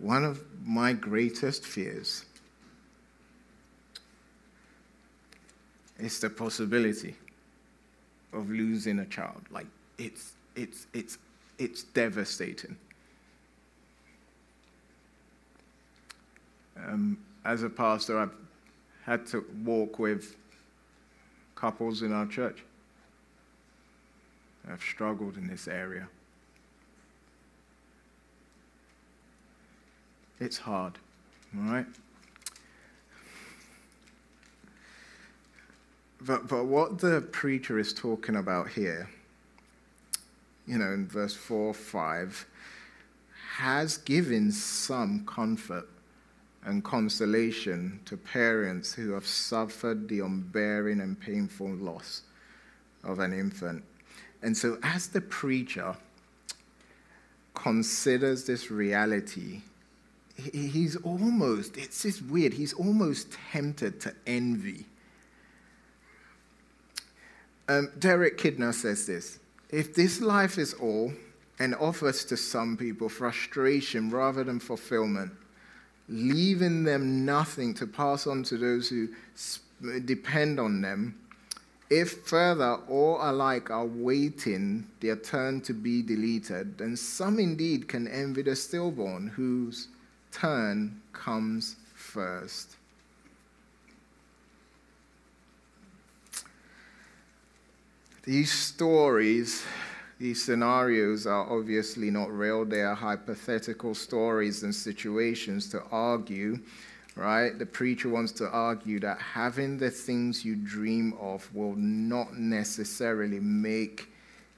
one 0.00 0.24
of 0.24 0.44
my 0.64 0.92
greatest 0.92 1.64
fears 1.64 2.24
is 5.98 6.20
the 6.20 6.30
possibility 6.30 7.16
of 8.32 8.48
losing 8.48 9.00
a 9.00 9.06
child. 9.06 9.42
Like 9.50 9.66
it's 9.98 10.34
it's 10.54 10.86
it's 10.92 11.18
it's 11.58 11.82
devastating. 11.82 12.76
Um, 16.76 17.18
as 17.44 17.62
a 17.64 17.70
pastor, 17.70 18.18
I've 18.18 18.34
had 19.04 19.26
to 19.28 19.44
walk 19.64 19.98
with 19.98 20.36
couples 21.56 22.02
in 22.02 22.12
our 22.12 22.26
church 22.26 22.62
have 24.70 24.80
struggled 24.80 25.36
in 25.36 25.46
this 25.46 25.68
area. 25.68 26.08
It's 30.40 30.58
hard, 30.58 30.98
all 31.56 31.72
right? 31.72 31.86
But, 36.20 36.48
but 36.48 36.64
what 36.64 36.98
the 36.98 37.20
preacher 37.20 37.78
is 37.78 37.92
talking 37.92 38.36
about 38.36 38.68
here, 38.68 39.10
you 40.66 40.78
know, 40.78 40.92
in 40.92 41.06
verse 41.06 41.34
4 41.34 41.74
5, 41.74 42.46
has 43.58 43.98
given 43.98 44.50
some 44.50 45.24
comfort 45.26 45.88
and 46.64 46.82
consolation 46.82 48.00
to 48.06 48.16
parents 48.16 48.94
who 48.94 49.12
have 49.12 49.26
suffered 49.26 50.08
the 50.08 50.20
unbearing 50.20 51.00
and 51.00 51.20
painful 51.20 51.68
loss 51.68 52.22
of 53.04 53.18
an 53.18 53.32
infant. 53.32 53.84
And 54.44 54.54
so, 54.54 54.78
as 54.82 55.08
the 55.08 55.22
preacher 55.22 55.96
considers 57.54 58.44
this 58.44 58.70
reality, 58.70 59.62
he's 60.52 60.96
almost, 60.96 61.78
it's 61.78 62.02
just 62.02 62.22
weird, 62.26 62.52
he's 62.52 62.74
almost 62.74 63.32
tempted 63.52 64.00
to 64.02 64.14
envy. 64.26 64.84
Um, 67.70 67.90
Derek 67.98 68.36
Kidner 68.36 68.74
says 68.74 69.06
this 69.06 69.38
If 69.70 69.94
this 69.94 70.20
life 70.20 70.58
is 70.58 70.74
all 70.74 71.14
and 71.58 71.74
offers 71.76 72.26
to 72.26 72.36
some 72.36 72.76
people 72.76 73.08
frustration 73.08 74.10
rather 74.10 74.44
than 74.44 74.60
fulfillment, 74.60 75.32
leaving 76.10 76.84
them 76.84 77.24
nothing 77.24 77.72
to 77.74 77.86
pass 77.86 78.26
on 78.26 78.42
to 78.42 78.58
those 78.58 78.90
who 78.90 79.08
depend 80.04 80.60
on 80.60 80.82
them. 80.82 81.18
If 81.90 82.26
further 82.26 82.78
all 82.88 83.18
alike 83.20 83.70
are 83.70 83.84
waiting 83.84 84.86
their 85.00 85.16
turn 85.16 85.60
to 85.62 85.74
be 85.74 86.02
deleted, 86.02 86.78
then 86.78 86.96
some 86.96 87.38
indeed 87.38 87.88
can 87.88 88.08
envy 88.08 88.42
the 88.42 88.56
stillborn 88.56 89.28
whose 89.28 89.88
turn 90.32 91.00
comes 91.12 91.76
first. 91.94 92.76
These 98.24 98.52
stories 98.52 99.62
these 100.18 100.44
scenarios 100.44 101.26
are 101.26 101.50
obviously 101.50 102.10
not 102.10 102.30
real, 102.30 102.64
they 102.64 102.82
are 102.82 102.94
hypothetical 102.94 103.94
stories 103.94 104.62
and 104.62 104.74
situations 104.74 105.68
to 105.70 105.82
argue, 105.90 106.60
right? 107.16 107.58
The 107.58 107.66
preacher 107.66 108.08
wants 108.08 108.32
to 108.32 108.48
argue 108.48 108.98
that 109.00 109.20
having 109.20 109.78
the 109.78 109.90
things 109.90 110.44
you 110.44 110.56
dream 110.56 111.14
of 111.20 111.52
will 111.54 111.76
not 111.76 112.36
necessarily 112.36 113.40
make 113.40 114.08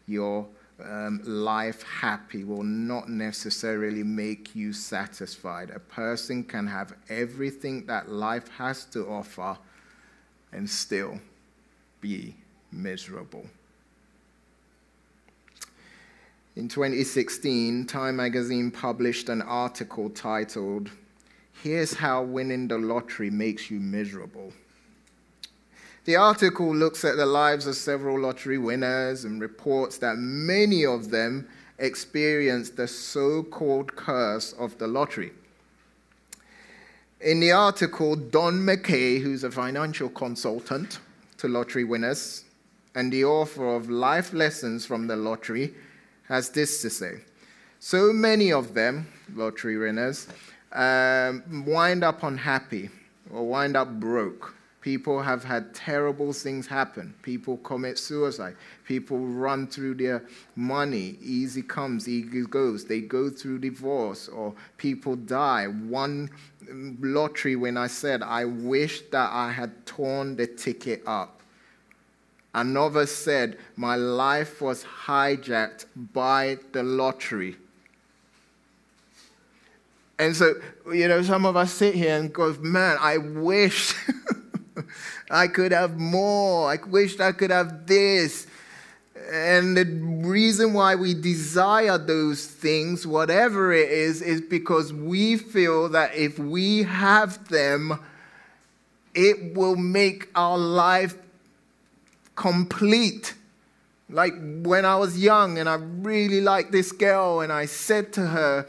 your 0.06 0.46
um, 0.82 1.20
life 1.24 1.82
happy, 1.82 2.44
will 2.44 2.62
not 2.62 3.08
necessarily 3.08 4.02
make 4.02 4.54
you 4.54 4.72
satisfied. 4.72 5.70
A 5.70 5.78
person 5.78 6.44
can 6.44 6.66
have 6.66 6.94
everything 7.08 7.86
that 7.86 8.10
life 8.10 8.48
has 8.56 8.84
to 8.86 9.08
offer 9.08 9.56
and 10.52 10.68
still 10.68 11.20
be 12.00 12.34
miserable. 12.72 13.46
In 16.56 16.68
2016, 16.68 17.86
Time 17.86 18.16
magazine 18.16 18.70
published 18.70 19.28
an 19.28 19.42
article 19.42 20.08
titled, 20.08 20.90
Here's 21.62 21.94
How 21.94 22.22
Winning 22.22 22.68
the 22.68 22.76
Lottery 22.76 23.30
Makes 23.30 23.70
You 23.70 23.80
Miserable. 23.80 24.52
The 26.04 26.14
article 26.14 26.72
looks 26.72 27.04
at 27.04 27.16
the 27.16 27.26
lives 27.26 27.66
of 27.66 27.74
several 27.76 28.20
lottery 28.20 28.58
winners 28.58 29.24
and 29.24 29.40
reports 29.40 29.98
that 29.98 30.18
many 30.18 30.84
of 30.84 31.10
them 31.10 31.48
experienced 31.78 32.76
the 32.76 32.86
so 32.86 33.42
called 33.42 33.96
curse 33.96 34.52
of 34.52 34.76
the 34.78 34.86
lottery. 34.86 35.32
In 37.20 37.40
the 37.40 37.52
article, 37.52 38.14
Don 38.14 38.60
McNay, 38.60 39.20
who's 39.20 39.42
a 39.42 39.50
financial 39.50 40.10
consultant 40.10 41.00
to 41.38 41.48
lottery 41.48 41.84
winners 41.84 42.44
and 42.94 43.10
the 43.10 43.24
author 43.24 43.74
of 43.74 43.88
Life 43.88 44.32
Lessons 44.32 44.84
from 44.84 45.06
the 45.06 45.16
Lottery, 45.16 45.74
has 46.28 46.50
this 46.50 46.82
to 46.82 46.90
say 46.90 47.22
So 47.80 48.12
many 48.12 48.52
of 48.52 48.74
them, 48.74 49.08
lottery 49.34 49.78
winners, 49.78 50.28
um, 50.76 51.64
wind 51.66 52.04
up 52.04 52.22
unhappy 52.22 52.90
or 53.32 53.46
wind 53.48 53.76
up 53.76 53.98
broke. 53.98 54.54
People 54.82 55.20
have 55.20 55.42
had 55.42 55.74
terrible 55.74 56.32
things 56.32 56.68
happen. 56.68 57.12
People 57.22 57.56
commit 57.56 57.98
suicide. 57.98 58.54
People 58.84 59.18
run 59.18 59.66
through 59.66 59.94
their 59.94 60.22
money. 60.54 61.16
Easy 61.20 61.62
comes, 61.62 62.08
easy 62.08 62.42
goes. 62.42 62.84
They 62.84 63.00
go 63.00 63.28
through 63.28 63.58
divorce 63.58 64.28
or 64.28 64.54
people 64.76 65.16
die. 65.16 65.66
One 65.66 66.30
lottery 67.00 67.56
when 67.56 67.76
I 67.76 67.88
said, 67.88 68.22
I 68.22 68.44
wish 68.44 69.00
that 69.10 69.30
I 69.32 69.50
had 69.50 69.86
torn 69.86 70.36
the 70.36 70.46
ticket 70.46 71.02
up. 71.04 71.40
Another 72.54 73.06
said, 73.06 73.58
My 73.76 73.96
life 73.96 74.62
was 74.62 74.84
hijacked 74.84 75.86
by 76.12 76.58
the 76.70 76.84
lottery. 76.84 77.56
And 80.18 80.34
so, 80.34 80.54
you 80.92 81.08
know, 81.08 81.22
some 81.22 81.44
of 81.44 81.56
us 81.56 81.72
sit 81.72 81.94
here 81.94 82.16
and 82.16 82.32
go, 82.32 82.54
man, 82.60 82.96
I 83.00 83.18
wish 83.18 83.94
I 85.30 85.46
could 85.48 85.72
have 85.72 85.98
more. 85.98 86.70
I 86.70 86.78
wish 86.86 87.20
I 87.20 87.32
could 87.32 87.50
have 87.50 87.86
this. 87.86 88.46
And 89.30 89.76
the 89.76 89.84
reason 89.84 90.72
why 90.72 90.94
we 90.94 91.12
desire 91.12 91.98
those 91.98 92.46
things, 92.46 93.06
whatever 93.06 93.72
it 93.72 93.90
is, 93.90 94.22
is 94.22 94.40
because 94.40 94.92
we 94.92 95.36
feel 95.36 95.88
that 95.90 96.14
if 96.14 96.38
we 96.38 96.84
have 96.84 97.48
them, 97.48 97.98
it 99.14 99.54
will 99.54 99.76
make 99.76 100.28
our 100.34 100.56
life 100.56 101.16
complete. 102.36 103.34
Like 104.08 104.34
when 104.62 104.84
I 104.84 104.96
was 104.96 105.18
young 105.18 105.58
and 105.58 105.68
I 105.68 105.74
really 105.74 106.40
liked 106.40 106.70
this 106.70 106.92
girl, 106.92 107.40
and 107.40 107.52
I 107.52 107.66
said 107.66 108.12
to 108.14 108.28
her, 108.28 108.66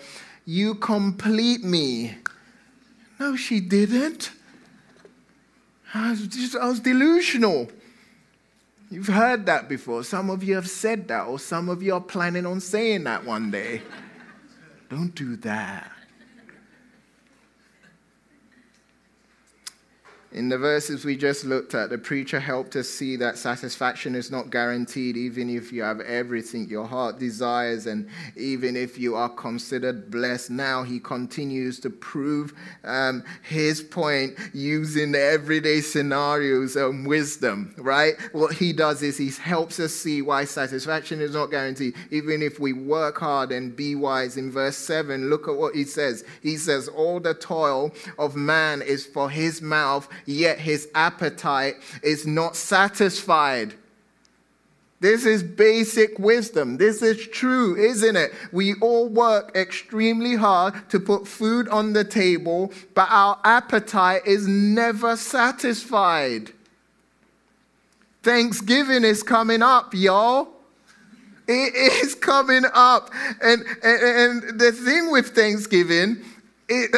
You 0.49 0.75
complete 0.75 1.65
me. 1.65 2.15
No, 3.19 3.35
she 3.35 3.59
didn't. 3.59 4.31
I 5.93 6.11
was, 6.11 6.25
just, 6.25 6.55
I 6.55 6.67
was 6.67 6.79
delusional. 6.79 7.69
You've 8.89 9.07
heard 9.07 9.45
that 9.47 9.67
before. 9.67 10.05
Some 10.05 10.29
of 10.29 10.45
you 10.45 10.55
have 10.55 10.69
said 10.69 11.09
that, 11.09 11.27
or 11.27 11.37
some 11.37 11.67
of 11.67 11.83
you 11.83 11.95
are 11.95 11.99
planning 11.99 12.45
on 12.45 12.61
saying 12.61 13.03
that 13.03 13.25
one 13.25 13.51
day. 13.51 13.81
Don't 14.89 15.13
do 15.13 15.35
that. 15.35 15.91
In 20.33 20.49
the 20.49 20.57
verses 20.57 21.05
we 21.05 21.15
just 21.15 21.45
looked 21.45 21.73
at, 21.73 21.89
the 21.89 21.97
preacher 21.97 22.39
helped 22.39 22.75
us 22.75 22.89
see 22.89 23.15
that 23.15 23.37
satisfaction 23.37 24.13
is 24.13 24.29
not 24.29 24.49
guaranteed, 24.49 25.15
even 25.15 25.49
if 25.49 25.71
you 25.71 25.83
have 25.83 26.01
everything 26.01 26.67
your 26.67 26.85
heart 26.85 27.17
desires, 27.17 27.87
and 27.87 28.09
even 28.35 28.75
if 28.75 28.97
you 28.97 29.15
are 29.15 29.29
considered 29.29 30.11
blessed. 30.11 30.49
Now 30.49 30.83
he 30.83 30.99
continues 30.99 31.79
to 31.79 31.89
prove 31.89 32.53
um, 32.83 33.23
his 33.41 33.81
point 33.81 34.37
using 34.53 35.13
the 35.13 35.21
everyday 35.21 35.79
scenarios 35.79 36.75
and 36.75 37.07
wisdom, 37.07 37.73
right? 37.77 38.15
What 38.33 38.53
he 38.53 38.73
does 38.73 39.01
is 39.03 39.17
he 39.17 39.31
helps 39.31 39.79
us 39.79 39.93
see 39.93 40.21
why 40.21 40.43
satisfaction 40.43 41.21
is 41.21 41.33
not 41.33 41.51
guaranteed, 41.51 41.95
even 42.11 42.41
if 42.41 42.59
we 42.59 42.73
work 42.73 43.17
hard 43.17 43.53
and 43.53 43.73
be 43.73 43.95
wise. 43.95 44.35
In 44.35 44.51
verse 44.51 44.77
7, 44.77 45.29
look 45.29 45.47
at 45.47 45.55
what 45.55 45.73
he 45.73 45.85
says. 45.85 46.25
He 46.41 46.57
says, 46.57 46.89
All 46.89 47.21
the 47.21 47.33
toil 47.33 47.93
of 48.19 48.35
man 48.35 48.81
is 48.81 49.05
for 49.05 49.29
his 49.29 49.61
mouth 49.61 50.09
yet 50.25 50.59
his 50.59 50.89
appetite 50.95 51.75
is 52.03 52.25
not 52.25 52.55
satisfied. 52.55 53.73
This 54.99 55.25
is 55.25 55.43
basic 55.43 56.17
wisdom. 56.17 56.77
This 56.77 57.03
is 57.03 57.27
true, 57.27 57.75
isn't 57.75 58.15
it? 58.15 58.33
We 58.51 58.73
all 58.81 59.07
work 59.07 59.55
extremely 59.55 60.35
hard 60.35 60.89
to 60.89 60.99
put 60.99 61.27
food 61.27 61.67
on 61.69 61.93
the 61.93 62.03
table, 62.03 62.71
but 62.95 63.07
our 63.11 63.39
appetite 63.43 64.23
is 64.25 64.47
never 64.47 65.15
satisfied. 65.15 66.51
Thanksgiving 68.23 69.03
is 69.03 69.21
coming 69.21 69.61
up, 69.61 69.93
y'all. 69.93 70.49
It 71.47 72.03
is 72.03 72.15
coming 72.31 72.63
up. 72.73 73.11
And, 73.41 73.63
and, 73.83 74.41
and 74.43 74.59
the 74.59 74.71
thing 74.71 75.11
with 75.11 75.35
Thanksgiving, 75.35 76.17
it, 76.67 76.95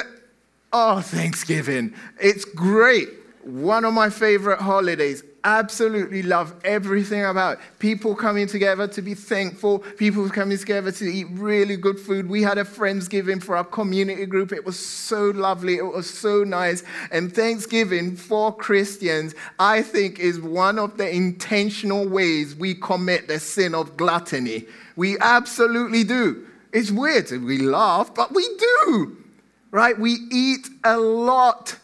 oh, 0.71 1.01
Thanksgiving, 1.01 1.93
it's 2.19 2.45
great 2.45 3.09
one 3.43 3.85
of 3.85 3.93
my 3.93 4.09
favorite 4.09 4.59
holidays. 4.59 5.23
Absolutely 5.43 6.21
love 6.21 6.53
everything 6.65 7.23
about 7.23 7.57
it. 7.57 7.63
People 7.79 8.13
coming 8.13 8.45
together 8.45 8.87
to 8.89 9.01
be 9.01 9.13
thankful, 9.13 9.79
people 9.79 10.29
coming 10.29 10.57
together 10.57 10.91
to 10.91 11.05
eat 11.05 11.27
really 11.31 11.77
good 11.77 11.97
food. 11.97 12.27
We 12.27 12.41
had 12.41 12.57
a 12.57 12.65
Friendsgiving 12.65 13.41
for 13.41 13.55
our 13.55 13.63
community 13.63 14.25
group. 14.25 14.51
It 14.51 14.65
was 14.65 14.77
so 14.77 15.29
lovely, 15.29 15.77
it 15.77 15.83
was 15.85 16.09
so 16.09 16.43
nice. 16.43 16.83
And 17.11 17.33
Thanksgiving 17.33 18.17
for 18.17 18.53
Christians, 18.53 19.33
I 19.57 19.81
think, 19.81 20.19
is 20.19 20.41
one 20.41 20.77
of 20.77 20.97
the 20.97 21.09
intentional 21.09 22.07
ways 22.07 22.55
we 22.55 22.75
commit 22.75 23.29
the 23.29 23.39
sin 23.39 23.73
of 23.73 23.95
gluttony. 23.95 24.65
We 24.97 25.17
absolutely 25.19 26.03
do. 26.03 26.45
It's 26.73 26.91
weird. 26.91 27.31
We 27.31 27.59
laugh, 27.59 28.13
but 28.13 28.33
we 28.33 28.47
do, 28.57 29.17
right? 29.71 29.97
We 29.97 30.17
eat 30.31 30.67
a 30.83 30.97
lot 30.97 31.77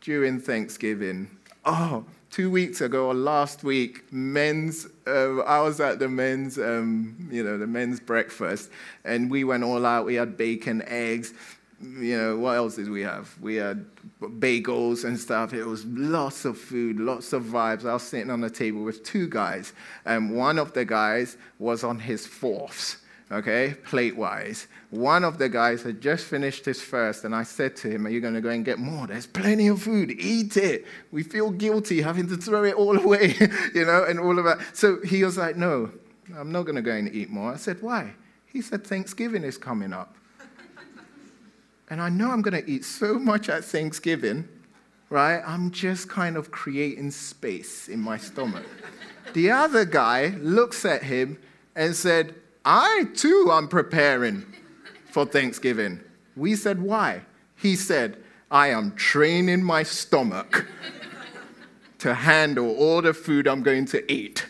during 0.00 0.40
Thanksgiving. 0.40 1.30
Oh, 1.64 2.04
two 2.30 2.50
weeks 2.50 2.80
ago 2.80 3.06
or 3.06 3.14
last 3.14 3.64
week, 3.64 4.12
men's, 4.12 4.86
uh, 5.06 5.38
I 5.40 5.60
was 5.60 5.80
at 5.80 5.98
the 5.98 6.08
men's, 6.08 6.58
um, 6.58 7.28
you 7.30 7.42
know, 7.42 7.58
the 7.58 7.66
men's 7.66 7.98
breakfast, 7.98 8.70
and 9.04 9.30
we 9.30 9.44
went 9.44 9.64
all 9.64 9.84
out. 9.84 10.06
We 10.06 10.14
had 10.14 10.36
bacon, 10.36 10.82
eggs, 10.86 11.32
you 11.80 12.16
know, 12.16 12.36
what 12.36 12.56
else 12.56 12.76
did 12.76 12.88
we 12.88 13.02
have? 13.02 13.34
We 13.40 13.56
had 13.56 13.84
bagels 14.20 15.04
and 15.04 15.18
stuff. 15.18 15.52
It 15.52 15.64
was 15.64 15.84
lots 15.86 16.44
of 16.44 16.56
food, 16.58 16.98
lots 16.98 17.32
of 17.32 17.42
vibes. 17.44 17.84
I 17.84 17.92
was 17.94 18.02
sitting 18.02 18.30
on 18.30 18.40
the 18.40 18.50
table 18.50 18.82
with 18.82 19.02
two 19.02 19.28
guys, 19.28 19.72
and 20.04 20.34
one 20.34 20.58
of 20.58 20.72
the 20.72 20.84
guys 20.84 21.36
was 21.58 21.84
on 21.84 21.98
his 21.98 22.26
fourths 22.26 22.98
okay, 23.30 23.74
plate 23.84 24.16
wise. 24.16 24.68
One 24.90 25.24
of 25.24 25.38
the 25.38 25.48
guys 25.48 25.82
had 25.82 26.00
just 26.00 26.24
finished 26.24 26.64
his 26.64 26.80
first, 26.80 27.24
and 27.24 27.34
I 27.34 27.42
said 27.42 27.76
to 27.76 27.90
him, 27.90 28.06
Are 28.06 28.10
you 28.10 28.20
going 28.20 28.34
to 28.34 28.40
go 28.40 28.50
and 28.50 28.64
get 28.64 28.78
more? 28.78 29.06
There's 29.06 29.26
plenty 29.26 29.68
of 29.68 29.82
food. 29.82 30.12
Eat 30.18 30.56
it. 30.56 30.86
We 31.10 31.22
feel 31.22 31.50
guilty 31.50 32.02
having 32.02 32.28
to 32.28 32.36
throw 32.36 32.64
it 32.64 32.74
all 32.74 32.98
away, 33.04 33.34
you 33.74 33.84
know, 33.84 34.04
and 34.04 34.18
all 34.20 34.38
of 34.38 34.44
that. 34.44 34.58
So 34.74 35.00
he 35.02 35.24
was 35.24 35.36
like, 35.36 35.56
No, 35.56 35.90
I'm 36.36 36.52
not 36.52 36.62
going 36.62 36.76
to 36.76 36.82
go 36.82 36.92
and 36.92 37.12
eat 37.14 37.30
more. 37.30 37.52
I 37.52 37.56
said, 37.56 37.82
Why? 37.82 38.12
He 38.46 38.62
said, 38.62 38.86
Thanksgiving 38.86 39.44
is 39.44 39.58
coming 39.58 39.92
up. 39.92 40.16
and 41.90 42.00
I 42.00 42.08
know 42.08 42.30
I'm 42.30 42.42
going 42.42 42.62
to 42.62 42.70
eat 42.70 42.84
so 42.84 43.18
much 43.18 43.48
at 43.48 43.64
Thanksgiving, 43.64 44.48
right? 45.10 45.42
I'm 45.46 45.70
just 45.70 46.08
kind 46.08 46.36
of 46.36 46.50
creating 46.50 47.10
space 47.10 47.88
in 47.88 48.00
my 48.00 48.16
stomach. 48.16 48.64
the 49.34 49.50
other 49.50 49.84
guy 49.84 50.28
looks 50.38 50.84
at 50.84 51.02
him 51.02 51.38
and 51.74 51.94
said, 51.94 52.34
I 52.68 53.04
too 53.14 53.48
am 53.52 53.68
preparing 53.68 54.44
for 55.12 55.24
Thanksgiving. 55.24 56.00
We 56.34 56.56
said, 56.56 56.82
Why? 56.82 57.22
He 57.54 57.76
said, 57.76 58.16
I 58.50 58.68
am 58.68 58.96
training 58.96 59.62
my 59.62 59.84
stomach 59.84 60.66
to 62.00 62.12
handle 62.12 62.74
all 62.76 63.02
the 63.02 63.14
food 63.14 63.46
I'm 63.46 63.62
going 63.62 63.86
to 63.86 64.12
eat. 64.12 64.46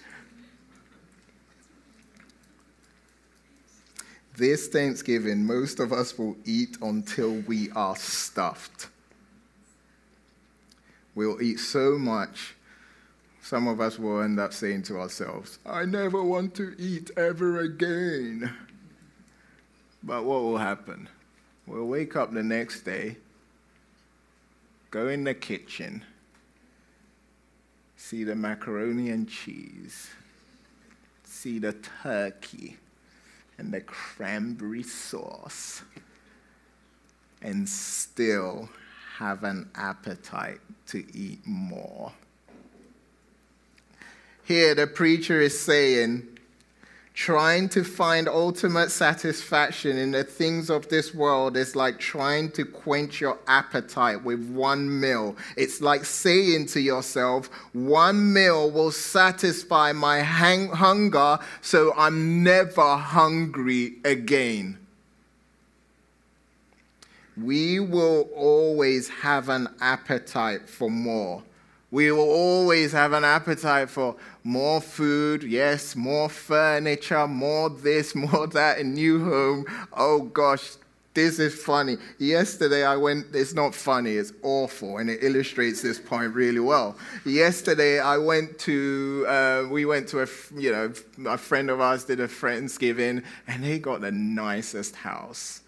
This 4.35 4.69
Thanksgiving, 4.69 5.45
most 5.45 5.79
of 5.79 5.93
us 5.93 6.19
will 6.19 6.37
eat 6.47 6.79
until 6.81 7.33
we 7.43 7.71
are 7.73 7.97
stuffed. 7.97 8.89
We'll 11.15 11.43
eat 11.43 11.61
so 11.61 11.99
much 11.99 12.55
some 13.47 13.69
of 13.69 13.81
us 13.81 13.97
will 13.97 14.23
end 14.23 14.41
up 14.41 14.53
saying 14.53 14.83
to 14.83 14.99
ourselves, 14.99 15.61
I 15.65 15.85
never 15.85 16.21
want 16.21 16.57
to 16.57 16.75
eat 16.81 17.13
ever 17.17 17.61
again. 17.61 18.53
But 20.03 20.25
what 20.25 20.43
will 20.43 20.59
happen? 20.59 21.09
We'll 21.65 21.85
wake 21.85 22.17
up 22.17 22.33
the 22.33 22.43
next 22.43 22.81
day, 22.81 23.19
go 24.91 25.07
in 25.07 25.23
the 25.23 25.33
kitchen, 25.33 26.05
see 27.97 28.25
the 28.25 28.35
macaroni 28.35 29.11
and 29.11 29.29
cheese, 29.29 30.11
see 31.23 31.61
the 31.61 31.75
turkey 32.03 32.79
and 33.59 33.73
the 33.73 33.81
cranberry 33.81 34.83
sauce, 34.83 35.83
and 37.43 37.69
still 37.69 38.69
have 39.19 39.45
an 39.45 39.71
appetite 39.77 40.59
to 40.89 41.05
eat 41.17 41.47
more. 41.47 42.13
Here, 44.47 44.77
the 44.77 44.87
preacher 44.87 45.41
is 45.41 45.59
saying, 45.59 46.23
Trying 47.15 47.69
to 47.71 47.83
find 47.83 48.29
ultimate 48.29 48.91
satisfaction 48.91 49.97
in 49.97 50.13
the 50.13 50.23
things 50.23 50.71
of 50.71 50.89
this 50.89 51.13
world 51.13 51.57
is 51.57 51.75
like 51.75 51.99
trying 51.99 52.53
to 52.53 52.65
quench 52.65 53.21
your 53.21 53.39
appetite 53.49 54.23
with 54.23 54.49
one 54.51 55.01
meal. 55.01 55.35
It's 55.57 55.81
like 55.81 56.05
saying 56.05 56.67
to 56.67 56.81
yourself, 56.81 57.49
one 57.73 58.33
meal 58.35 58.71
will 58.71 58.93
satisfy 58.93 59.93
my 59.93 60.19
hang- 60.19 60.69
hunger, 60.69 61.41
so 61.61 61.93
I'm 61.97 62.45
never 62.45 62.97
hungry 62.99 63.95
again. 64.05 64.79
We 67.37 67.81
will 67.81 68.29
always 68.37 69.09
have 69.09 69.49
an 69.49 69.69
appetite 69.81 70.69
for 70.69 70.89
more. 70.89 71.43
We 71.97 72.13
will 72.13 72.29
always 72.29 72.93
have 72.93 73.15
an 73.15 73.25
appetite 73.25 73.89
for 73.89 74.17
more 74.45 74.83
food, 74.83 75.43
yes, 75.43 75.97
more 75.97 76.29
furniture, 76.29 77.27
more 77.27 77.71
this, 77.71 78.15
more 78.27 78.47
that, 78.49 78.77
a 78.77 78.85
new 78.85 79.25
home. 79.25 79.65
Oh 79.95 80.25
gosh, 80.25 80.73
this 81.15 81.39
is 81.39 81.55
funny. 81.55 81.97
Yesterday 82.19 82.85
I 82.85 82.97
went, 82.97 83.35
it's 83.35 83.55
not 83.55 83.75
funny, 83.75 84.17
it's 84.17 84.35
awful, 84.43 84.99
and 84.99 85.09
it 85.09 85.25
illustrates 85.25 85.81
this 85.81 85.99
point 85.99 86.35
really 86.35 86.61
well. 86.61 86.99
Yesterday 87.25 87.99
I 87.99 88.19
went 88.19 88.59
to, 88.59 89.25
uh, 89.27 89.65
we 89.71 89.87
went 89.87 90.07
to 90.09 90.21
a, 90.21 90.27
you 90.55 90.73
know, 90.73 90.93
a 91.31 91.39
friend 91.39 91.71
of 91.71 91.81
ours 91.81 92.05
did 92.05 92.21
a 92.21 92.29
Friendsgiving, 92.29 93.25
and 93.49 93.65
they 93.65 93.79
got 93.79 94.03
the 94.03 94.13
nicest 94.13 94.97
house 94.97 95.63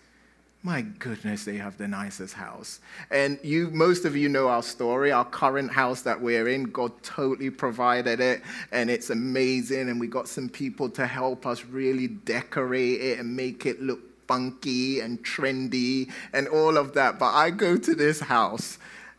my 0.62 0.82
goodness, 0.82 1.44
they 1.44 1.56
have 1.56 1.78
the 1.78 1.86
nicest 1.86 2.34
house. 2.34 2.80
And 3.10 3.38
you, 3.44 3.70
most 3.70 4.04
of 4.04 4.16
you 4.16 4.28
know 4.28 4.48
our 4.48 4.62
story, 4.62 5.12
our 5.12 5.24
current 5.24 5.70
house 5.70 6.02
that 6.02 6.20
we're 6.20 6.48
in. 6.48 6.64
God 6.64 7.00
totally 7.02 7.50
provided 7.50 8.20
it, 8.20 8.42
and 8.72 8.90
it's 8.90 9.10
amazing. 9.10 9.88
And 9.88 10.00
we 10.00 10.08
got 10.08 10.26
some 10.26 10.48
people 10.48 10.90
to 10.90 11.06
help 11.06 11.46
us 11.46 11.64
really 11.64 12.08
decorate 12.08 13.00
it 13.00 13.18
and 13.20 13.36
make 13.36 13.66
it 13.66 13.80
look 13.80 14.00
funky 14.26 15.00
and 15.00 15.24
trendy 15.24 16.10
and 16.32 16.48
all 16.48 16.76
of 16.76 16.92
that. 16.94 17.18
But 17.18 17.34
I 17.34 17.50
go 17.50 17.76
to 17.76 17.94
this 17.94 18.20
house 18.20 18.78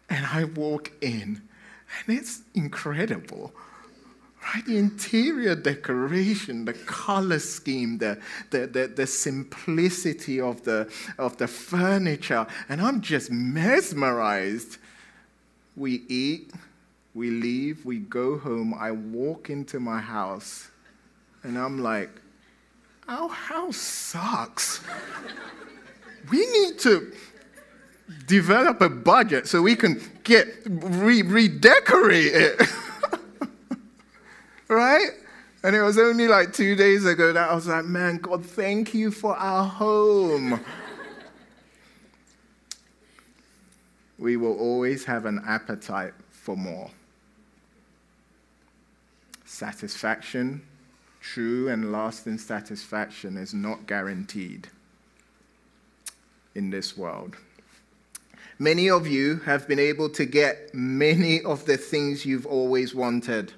and 0.10 0.26
I 0.26 0.44
walk 0.44 0.92
in, 1.02 1.42
and 2.06 2.18
it's 2.18 2.42
incredible 2.54 3.54
right? 4.54 4.66
The 4.66 4.78
interior 4.78 5.56
decoration, 5.56 6.66
the 6.66 6.74
color 6.74 7.40
scheme, 7.40 7.98
the, 7.98 8.20
the, 8.50 8.68
the, 8.68 8.88
the, 8.88 9.08
simplicity 9.08 10.40
of 10.40 10.64
the, 10.64 10.92
of 11.18 11.38
the 11.38 11.48
furniture. 11.48 12.48
And 12.68 12.82
I'm 12.82 13.02
just 13.02 13.32
mesmerized. 13.32 14.78
We 15.76 16.04
eat, 16.08 16.52
we 17.14 17.30
leave, 17.30 17.86
we 17.86 18.00
go 18.00 18.38
home. 18.38 18.74
I 18.74 18.92
walk 18.92 19.50
into 19.50 19.80
my 19.80 20.00
house, 20.00 20.70
and 21.44 21.58
I'm 21.58 21.82
like, 21.82 22.10
our 23.08 23.30
house 23.30 23.78
sucks. 23.78 24.82
we 26.32 26.46
need 26.46 26.80
to 26.80 27.12
develop 28.28 28.82
a 28.82 28.90
budget 28.90 29.48
so 29.48 29.62
we 29.62 29.76
can 29.76 30.02
get 30.24 30.48
re- 30.66 31.22
redecorate 31.22 32.34
it. 32.34 32.62
right? 34.70 35.10
And 35.64 35.76
it 35.76 35.82
was 35.82 35.98
only 35.98 36.28
like 36.28 36.54
two 36.54 36.76
days 36.76 37.06
ago 37.06 37.34
that 37.34 37.50
I 37.50 37.54
was 37.54 37.68
like, 37.68 37.86
man, 37.86 38.18
God, 38.18 38.46
thank 38.46 38.94
you 38.94 39.12
for 39.12 39.36
our 39.36 39.66
home. 39.66 40.64
we 44.18 44.38
will 44.38 44.58
always 44.58 45.04
have 45.06 45.26
an 45.26 45.42
appetite 45.46 46.14
for 46.30 46.56
more. 46.56 46.90
Satisfaction, 49.44 50.62
true 51.20 51.68
and 51.68 51.92
lasting 51.92 52.38
satisfaction, 52.38 53.36
is 53.36 53.54
not 53.54 53.86
guaranteed 53.88 54.70
in 56.56 56.70
this 56.70 56.96
world. 56.96 57.36
Many 58.60 58.90
of 58.90 59.08
you 59.08 59.38
have 59.40 59.68
been 59.68 59.80
able 59.80 60.10
to 60.10 60.26
get 60.26 60.74
many 60.74 61.42
of 61.44 61.66
the 61.66 61.78
things 61.78 62.26
you've 62.26 62.46
always 62.46 62.94
wanted. 62.94 63.54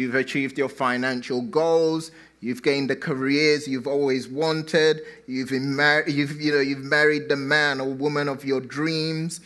You've 0.00 0.14
achieved 0.14 0.56
your 0.56 0.70
financial 0.70 1.42
goals. 1.42 2.10
You've 2.40 2.62
gained 2.62 2.88
the 2.88 2.96
careers 2.96 3.68
you've 3.68 3.86
always 3.86 4.28
wanted. 4.28 5.02
You've, 5.26 5.50
you've, 5.50 6.40
you 6.40 6.52
know, 6.52 6.60
you've 6.60 6.84
married 6.84 7.28
the 7.28 7.36
man 7.36 7.82
or 7.82 7.88
woman 7.92 8.26
of 8.26 8.42
your 8.42 8.62
dreams. 8.62 9.42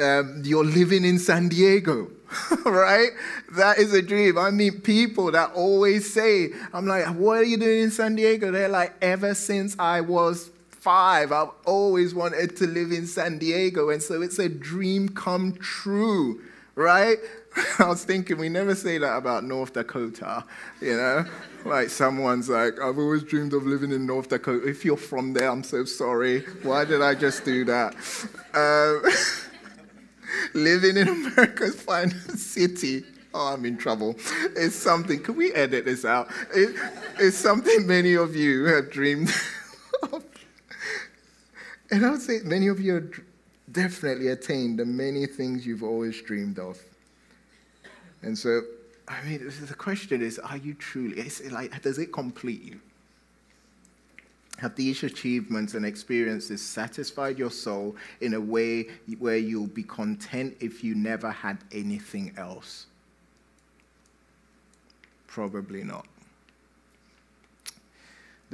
Um, 0.00 0.42
you're 0.44 0.64
living 0.64 1.04
in 1.04 1.18
San 1.18 1.48
Diego, 1.48 2.08
right? 2.64 3.10
That 3.56 3.78
is 3.78 3.92
a 3.94 4.00
dream. 4.00 4.38
I 4.38 4.50
meet 4.50 4.84
people 4.84 5.32
that 5.32 5.52
always 5.54 6.12
say, 6.12 6.50
I'm 6.72 6.86
like, 6.86 7.06
what 7.08 7.38
are 7.38 7.44
you 7.44 7.56
doing 7.56 7.82
in 7.82 7.90
San 7.90 8.14
Diego? 8.14 8.52
They're 8.52 8.68
like, 8.68 8.94
ever 9.02 9.34
since 9.34 9.74
I 9.76 10.02
was 10.02 10.50
five, 10.70 11.32
I've 11.32 11.50
always 11.64 12.14
wanted 12.14 12.56
to 12.58 12.68
live 12.68 12.92
in 12.92 13.08
San 13.08 13.38
Diego. 13.38 13.90
And 13.90 14.00
so 14.00 14.22
it's 14.22 14.38
a 14.38 14.48
dream 14.48 15.08
come 15.08 15.54
true, 15.54 16.42
right? 16.76 17.16
I 17.78 17.88
was 17.88 18.04
thinking, 18.04 18.38
we 18.38 18.48
never 18.48 18.74
say 18.74 18.98
that 18.98 19.16
about 19.16 19.44
North 19.44 19.72
Dakota, 19.72 20.44
you 20.80 20.96
know? 20.96 21.24
Like 21.64 21.90
someone's 21.90 22.48
like, 22.48 22.80
I've 22.80 22.98
always 22.98 23.22
dreamed 23.22 23.52
of 23.54 23.64
living 23.64 23.92
in 23.92 24.06
North 24.06 24.28
Dakota. 24.28 24.66
If 24.68 24.84
you're 24.84 24.96
from 24.96 25.32
there, 25.32 25.50
I'm 25.50 25.62
so 25.62 25.84
sorry. 25.84 26.40
Why 26.62 26.84
did 26.84 27.02
I 27.02 27.14
just 27.14 27.44
do 27.44 27.64
that? 27.64 27.94
Um, 28.54 29.02
living 30.54 30.96
in 30.96 31.08
America's 31.08 31.80
finest 31.82 32.38
city. 32.38 33.04
Oh, 33.32 33.54
I'm 33.54 33.64
in 33.64 33.76
trouble. 33.76 34.16
It's 34.56 34.76
something, 34.76 35.22
can 35.22 35.36
we 35.36 35.52
edit 35.52 35.84
this 35.84 36.04
out? 36.04 36.30
It, 36.54 36.74
it's 37.18 37.36
something 37.36 37.86
many 37.86 38.14
of 38.14 38.34
you 38.34 38.64
have 38.66 38.90
dreamed 38.90 39.30
of. 40.12 40.24
And 41.90 42.04
I 42.04 42.10
would 42.10 42.22
say 42.22 42.40
many 42.44 42.68
of 42.68 42.80
you 42.80 42.94
have 42.94 43.20
definitely 43.70 44.28
attained 44.28 44.78
the 44.78 44.86
many 44.86 45.26
things 45.26 45.66
you've 45.66 45.82
always 45.82 46.20
dreamed 46.22 46.58
of. 46.58 46.80
And 48.26 48.36
so, 48.36 48.62
I 49.06 49.22
mean, 49.22 49.48
the 49.68 49.74
question 49.74 50.20
is, 50.20 50.40
are 50.40 50.56
you 50.56 50.74
truly, 50.74 51.20
is 51.20 51.40
it 51.40 51.52
like, 51.52 51.80
does 51.80 51.98
it 51.98 52.12
complete 52.12 52.60
you? 52.60 52.80
Have 54.58 54.74
these 54.74 55.04
achievements 55.04 55.74
and 55.74 55.86
experiences 55.86 56.60
satisfied 56.60 57.38
your 57.38 57.52
soul 57.52 57.94
in 58.20 58.34
a 58.34 58.40
way 58.40 58.88
where 59.20 59.36
you'll 59.36 59.68
be 59.68 59.84
content 59.84 60.56
if 60.58 60.82
you 60.82 60.96
never 60.96 61.30
had 61.30 61.58
anything 61.70 62.34
else? 62.36 62.86
Probably 65.28 65.84
not. 65.84 66.06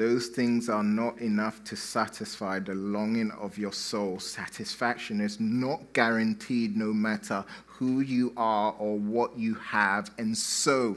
Those 0.03 0.27
things 0.27 0.69
are 0.69 0.83
not 0.83 1.21
enough 1.21 1.63
to 1.63 1.77
satisfy 1.77 2.59
the 2.59 2.75
longing 2.75 3.31
of 3.31 3.57
your 3.57 3.73
soul. 3.73 4.19
Satisfaction 4.19 5.21
is 5.21 5.39
not 5.39 5.93
guaranteed 5.93 6.77
no 6.77 6.93
matter 6.93 7.45
who 7.67 8.01
you 8.01 8.33
are 8.37 8.75
or 8.81 8.99
what 8.99 9.39
you 9.39 9.55
have. 9.55 10.11
And 10.19 10.37
so 10.37 10.97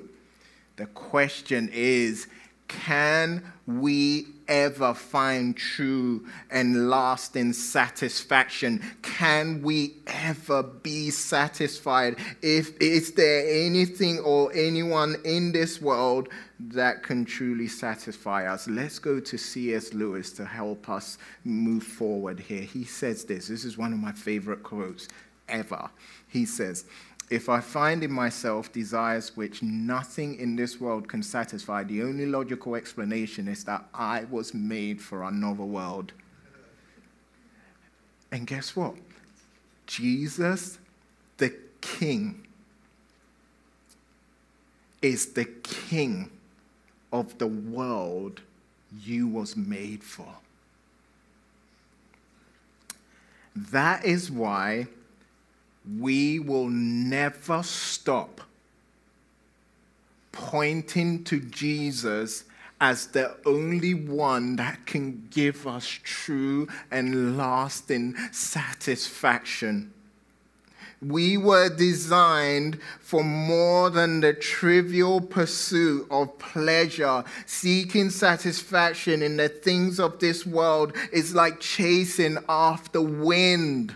the 0.78 0.88
question 0.88 1.70
is 1.72 2.26
can 2.68 3.44
we 3.68 4.28
ever 4.48 4.94
find 4.94 5.56
true 5.56 6.26
and 6.50 6.90
lasting 6.90 7.54
satisfaction? 7.54 8.82
Can 9.02 9.62
we 9.62 9.96
ever 10.08 10.64
be 10.64 11.10
satisfied? 11.10 12.18
If 12.42 12.80
is 12.80 13.14
there 13.14 13.66
anything 13.66 14.20
or 14.20 14.52
anyone 14.54 15.16
in 15.24 15.52
this 15.52 15.82
world 15.82 16.30
that 16.60 17.04
can 17.04 17.26
truly 17.26 17.68
satisfy 17.68 18.52
us? 18.52 18.68
Let's 18.68 19.00
go 19.00 19.20
to 19.20 19.38
C.S. 19.38 19.94
Lewis 19.94 20.32
to 20.34 20.46
help 20.46 20.90
us 20.90 21.18
move 21.44 21.84
forward 21.84 22.40
here. 22.40 22.62
He 22.62 22.84
says 22.84 23.26
this. 23.26 23.48
This 23.48 23.66
is 23.66 23.78
one 23.78 23.94
of 23.94 24.00
my 24.00 24.12
favorite 24.12 24.64
quotes 24.64 25.08
ever. 25.48 25.90
He 26.28 26.46
says, 26.46 26.86
if 27.30 27.50
I 27.50 27.60
find 27.60 28.04
in 28.04 28.12
myself 28.12 28.72
desires 28.72 29.36
which 29.36 29.64
nothing 29.64 30.36
in 30.36 30.56
this 30.56 30.80
world 30.80 31.08
can 31.08 31.24
satisfy, 31.24 31.84
the 31.84 32.04
only 32.04 32.26
logical 32.26 32.76
explanation 32.76 33.48
is 33.48 33.64
that 33.64 33.86
I 33.94 34.26
was 34.26 34.54
made 34.54 35.02
for 35.02 35.24
another 35.24 35.64
world. 35.64 36.14
And 38.32 38.46
guess 38.46 38.76
what? 38.76 38.96
Jesus, 39.88 40.78
the 41.38 41.54
King, 41.82 42.46
is 45.02 45.34
the 45.34 45.46
King 45.46 46.30
of 47.12 47.38
the 47.38 47.48
world 47.48 48.42
you 49.04 49.28
was 49.28 49.56
made 49.56 50.04
for. 50.04 50.36
That 53.56 54.04
is 54.04 54.30
why 54.30 54.88
we 56.00 56.40
will 56.40 56.68
never 56.68 57.64
stop 57.64 58.42
pointing 60.32 61.24
to 61.24 61.40
Jesus 61.40 62.44
as 62.82 63.08
the 63.08 63.36
only 63.46 63.94
one 63.94 64.58
that 64.58 64.86
can 64.86 65.28
give 65.32 65.66
us 65.66 65.88
true 65.88 66.68
and 66.92 67.38
lasting 67.38 68.16
satisfaction. 68.32 69.94
We 71.02 71.38
were 71.38 71.70
designed 71.70 72.80
for 73.00 73.24
more 73.24 73.90
than 73.90 74.22
the 74.22 74.34
trivial 74.34 75.22
pursuit 75.22 76.08
of 76.10 76.38
pleasure. 76.40 77.24
Seeking 77.46 78.10
satisfaction 78.10 79.22
in 79.22 79.38
the 79.38 79.50
things 79.50 80.00
of 80.00 80.20
this 80.20 80.46
world 80.46 80.96
is 81.12 81.36
like 81.36 81.60
chasing 81.60 82.38
after 82.50 83.02
wind. 83.02 83.94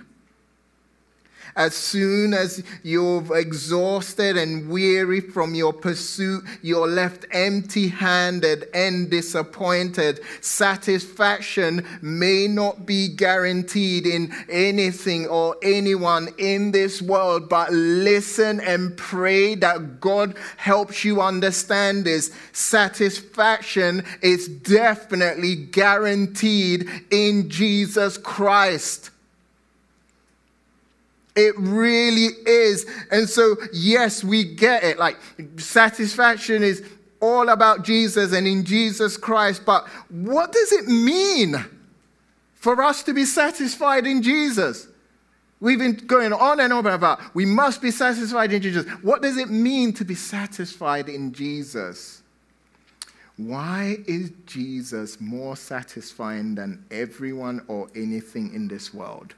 As 1.60 1.74
soon 1.74 2.34
as 2.34 2.64
you're 2.84 3.36
exhausted 3.36 4.38
and 4.38 4.70
weary 4.70 5.20
from 5.20 5.54
your 5.54 5.74
pursuit, 5.74 6.46
you're 6.62 6.88
left 6.88 7.26
empty 7.32 7.90
handed 7.90 8.70
and 8.74 9.10
disappointed. 9.10 10.22
Satisfaction 10.40 11.86
may 12.02 12.48
not 12.48 12.86
be 12.86 13.10
guaranteed 13.10 14.06
in 14.06 14.34
anything 14.48 15.28
or 15.28 15.58
anyone 15.62 16.30
in 16.38 16.72
this 16.72 17.02
world, 17.02 17.50
but 17.50 17.74
listen 17.74 18.62
and 18.62 18.96
pray 18.96 19.54
that 19.56 20.00
God 20.00 20.38
helps 20.56 21.04
you 21.04 21.20
understand 21.20 22.06
this. 22.06 22.32
Satisfaction 22.54 24.06
is 24.22 24.48
definitely 24.48 25.58
guaranteed 25.58 26.90
in 27.12 27.50
Jesus 27.50 28.18
Christ. 28.18 29.10
It 31.40 31.56
really 31.58 32.36
is. 32.46 32.86
And 33.12 33.30
so, 33.30 33.56
yes, 33.72 34.26
we 34.26 34.44
get 34.44 34.84
it. 34.84 35.00
Like, 35.00 35.18
satisfaction 35.56 36.64
is 36.64 36.84
all 37.22 37.48
about 37.48 37.86
Jesus 37.86 38.34
and 38.34 38.46
in 38.46 38.66
Jesus 38.66 39.16
Christ. 39.16 39.64
But 39.66 39.88
what 40.10 40.52
does 40.52 40.74
it 40.74 40.88
mean 40.88 41.56
for 42.56 42.84
us 42.84 43.04
to 43.04 43.14
be 43.14 43.24
satisfied 43.24 44.06
in 44.06 44.22
Jesus? 44.22 44.90
We've 45.62 45.80
been 45.80 45.94
going 45.94 46.34
on 46.34 46.60
and 46.60 46.74
on 46.74 46.86
about 46.86 47.22
we 47.34 47.46
must 47.46 47.82
be 47.82 47.92
satisfied 47.92 48.52
in 48.52 48.62
Jesus. 48.62 48.86
What 49.02 49.22
does 49.22 49.38
it 49.38 49.50
mean 49.50 49.94
to 49.94 50.04
be 50.04 50.16
satisfied 50.16 51.08
in 51.08 51.32
Jesus? 51.32 52.22
Why 53.38 53.96
is 54.08 54.34
Jesus 54.46 55.22
more 55.22 55.56
satisfying 55.56 56.56
than 56.56 56.84
everyone 56.92 57.64
or 57.70 57.88
anything 57.96 58.54
in 58.54 58.68
this 58.68 58.94
world? 58.94 59.36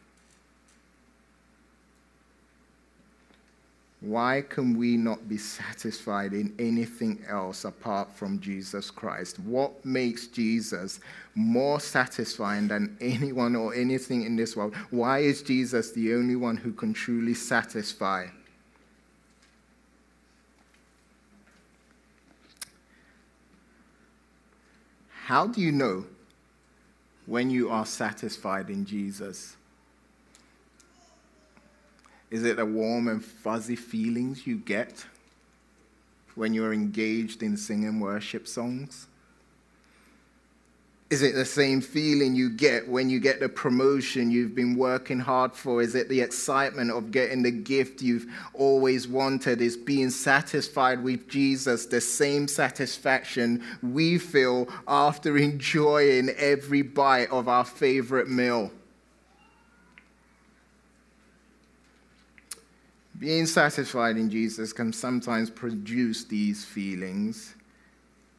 Why 4.01 4.43
can 4.49 4.75
we 4.79 4.97
not 4.97 5.29
be 5.29 5.37
satisfied 5.37 6.33
in 6.33 6.55
anything 6.57 7.23
else 7.29 7.65
apart 7.65 8.11
from 8.11 8.39
Jesus 8.39 8.89
Christ? 8.89 9.39
What 9.39 9.85
makes 9.85 10.25
Jesus 10.25 10.99
more 11.35 11.79
satisfying 11.79 12.67
than 12.67 12.97
anyone 12.99 13.55
or 13.55 13.75
anything 13.75 14.23
in 14.23 14.35
this 14.35 14.55
world? 14.55 14.75
Why 14.89 15.19
is 15.19 15.43
Jesus 15.43 15.91
the 15.91 16.15
only 16.15 16.35
one 16.35 16.57
who 16.57 16.73
can 16.73 16.93
truly 16.93 17.35
satisfy? 17.35 18.25
How 25.25 25.45
do 25.45 25.61
you 25.61 25.71
know 25.71 26.05
when 27.27 27.51
you 27.51 27.69
are 27.69 27.85
satisfied 27.85 28.71
in 28.71 28.83
Jesus? 28.83 29.55
Is 32.31 32.45
it 32.45 32.55
the 32.55 32.65
warm 32.65 33.09
and 33.09 33.23
fuzzy 33.23 33.75
feelings 33.75 34.47
you 34.47 34.55
get 34.55 35.05
when 36.35 36.53
you're 36.53 36.73
engaged 36.73 37.43
in 37.43 37.57
singing 37.57 37.99
worship 37.99 38.47
songs? 38.47 39.07
Is 41.09 41.21
it 41.23 41.35
the 41.35 41.43
same 41.43 41.81
feeling 41.81 42.35
you 42.35 42.49
get 42.49 42.87
when 42.87 43.09
you 43.09 43.19
get 43.19 43.41
the 43.41 43.49
promotion 43.49 44.31
you've 44.31 44.55
been 44.55 44.77
working 44.77 45.19
hard 45.19 45.51
for? 45.51 45.81
Is 45.81 45.93
it 45.93 46.07
the 46.07 46.21
excitement 46.21 46.89
of 46.89 47.11
getting 47.11 47.43
the 47.43 47.51
gift 47.51 48.01
you've 48.01 48.27
always 48.53 49.09
wanted? 49.09 49.59
Is 49.59 49.75
being 49.75 50.09
satisfied 50.09 51.03
with 51.03 51.27
Jesus 51.27 51.85
the 51.85 51.99
same 51.99 52.47
satisfaction 52.47 53.61
we 53.83 54.17
feel 54.17 54.69
after 54.87 55.37
enjoying 55.37 56.29
every 56.37 56.81
bite 56.81 57.29
of 57.29 57.49
our 57.49 57.65
favorite 57.65 58.29
meal? 58.29 58.71
Being 63.21 63.45
satisfied 63.45 64.17
in 64.17 64.31
Jesus 64.31 64.73
can 64.73 64.91
sometimes 64.91 65.51
produce 65.51 66.23
these 66.23 66.65
feelings, 66.65 67.53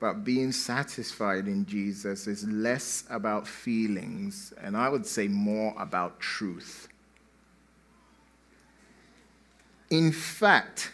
but 0.00 0.24
being 0.24 0.50
satisfied 0.50 1.46
in 1.46 1.64
Jesus 1.64 2.26
is 2.26 2.44
less 2.48 3.04
about 3.08 3.46
feelings, 3.46 4.52
and 4.60 4.76
I 4.76 4.88
would 4.88 5.06
say 5.06 5.28
more 5.28 5.72
about 5.78 6.18
truth. 6.18 6.88
In 9.88 10.10
fact, 10.10 10.90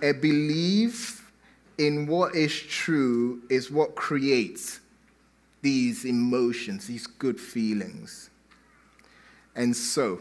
a 0.00 0.12
belief 0.12 1.30
in 1.76 2.06
what 2.06 2.34
is 2.34 2.58
true 2.58 3.42
is 3.50 3.70
what 3.70 3.96
creates 3.96 4.80
these 5.60 6.06
emotions, 6.06 6.86
these 6.86 7.06
good 7.06 7.38
feelings. 7.38 8.30
And 9.54 9.76
so, 9.76 10.20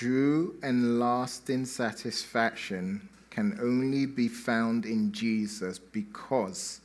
True 0.00 0.54
and 0.62 0.98
lasting 0.98 1.66
satisfaction 1.66 3.06
can 3.28 3.58
only 3.60 4.06
be 4.06 4.28
found 4.28 4.86
in 4.86 5.12
Jesus 5.12 5.78
because 5.78 6.80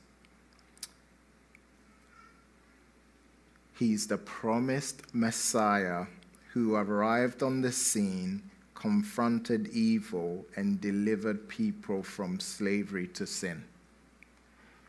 he's 3.79 4.05
the 4.07 4.17
promised 4.17 5.15
Messiah 5.15 6.07
who 6.51 6.75
arrived 6.75 7.41
on 7.41 7.61
the 7.61 7.71
scene, 7.71 8.41
confronted 8.73 9.69
evil, 9.69 10.45
and 10.57 10.81
delivered 10.81 11.47
people 11.47 12.03
from 12.03 12.41
slavery 12.41 13.07
to 13.13 13.25
sin. 13.25 13.63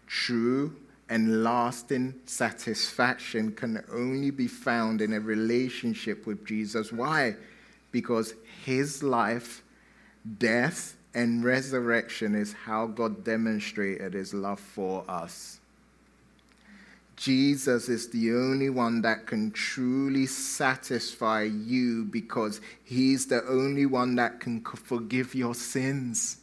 True 0.09 0.74
and 1.09 1.45
lasting 1.45 2.14
satisfaction 2.27 3.53
can 3.53 3.85
only 3.93 4.33
be 4.33 4.49
found 4.49 5.01
in 5.01 5.12
a 5.12 5.20
relationship 5.20 6.27
with 6.27 6.45
Jesus. 6.45 6.91
Why? 6.91 7.37
Because 7.97 8.34
his 8.66 9.03
life, 9.03 9.62
death, 10.38 10.99
and 11.14 11.42
resurrection 11.42 12.34
is 12.34 12.53
how 12.53 12.86
God 12.86 13.24
demonstrated 13.24 14.12
his 14.12 14.34
love 14.34 14.61
for 14.61 15.03
us. 15.09 15.61
Jesus 17.16 17.88
is 17.88 18.11
the 18.11 18.32
only 18.32 18.68
one 18.68 19.01
that 19.01 19.26
can 19.26 19.51
truly 19.51 20.26
satisfy 20.26 21.44
you 21.44 22.05
because 22.05 22.61
he's 22.84 23.28
the 23.28 23.42
only 23.47 23.86
one 23.86 24.14
that 24.16 24.40
can 24.40 24.61
forgive 24.61 25.34
your 25.34 25.55
sins. 25.55 26.36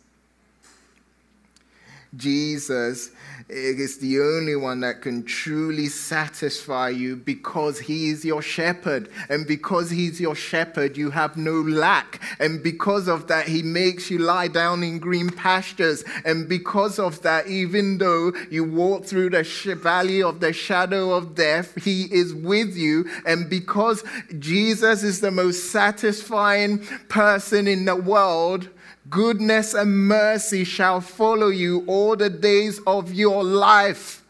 Jesus 2.16 3.12
is 3.50 3.98
the 3.98 4.20
only 4.20 4.56
one 4.56 4.80
that 4.82 5.02
can 5.02 5.24
truly 5.24 5.88
satisfy 5.88 6.90
you 6.90 7.16
because 7.16 7.80
he 7.80 8.10
is 8.10 8.24
your 8.24 8.42
shepherd. 8.42 9.10
And 9.30 9.46
because 9.46 9.90
he's 9.90 10.22
your 10.22 10.36
shepherd, 10.36 10.96
you 10.98 11.10
have 11.12 11.38
no 11.38 11.62
lack. 11.62 12.22
And 12.40 12.64
because 12.64 13.08
of 13.08 13.28
that, 13.28 13.48
he 13.48 13.62
makes 13.62 14.10
you 14.10 14.20
lie 14.20 14.48
down 14.48 14.84
in 14.84 15.00
green 15.00 15.30
pastures. 15.30 16.04
And 16.26 16.48
because 16.48 17.00
of 17.00 17.22
that, 17.24 17.48
even 17.48 17.98
though 17.98 18.34
you 18.50 18.64
walk 18.64 19.06
through 19.06 19.32
the 19.32 19.44
valley 19.82 20.22
of 20.22 20.40
the 20.40 20.54
shadow 20.54 21.12
of 21.12 21.36
death, 21.36 21.84
he 21.84 22.04
is 22.04 22.34
with 22.34 22.76
you. 22.76 23.10
And 23.26 23.50
because 23.50 24.04
Jesus 24.40 25.04
is 25.04 25.20
the 25.20 25.32
most 25.32 25.72
satisfying 25.72 26.80
person 27.10 27.68
in 27.68 27.86
the 27.86 27.96
world, 27.96 28.70
Goodness 29.10 29.74
and 29.74 30.08
mercy 30.08 30.64
shall 30.64 31.02
follow 31.02 31.50
you 31.50 31.84
all 31.88 32.16
the 32.16 32.30
days 32.30 32.80
of 32.88 33.14
your 33.14 33.44
life. 33.44 34.24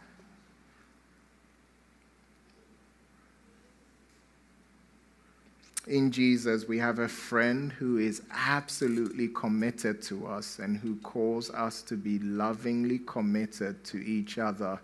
In 5.86 6.12
Jesus, 6.12 6.66
we 6.66 6.80
have 6.80 7.00
a 7.00 7.10
friend 7.10 7.72
who 7.74 7.98
is 7.98 8.22
absolutely 8.32 9.28
committed 9.28 10.02
to 10.04 10.26
us 10.26 10.60
and 10.60 10.78
who 10.78 10.96
calls 10.98 11.50
us 11.50 11.82
to 11.84 11.98
be 11.98 12.20
lovingly 12.20 13.00
committed 13.06 13.84
to 13.86 13.98
each 13.98 14.38
other 14.38 14.80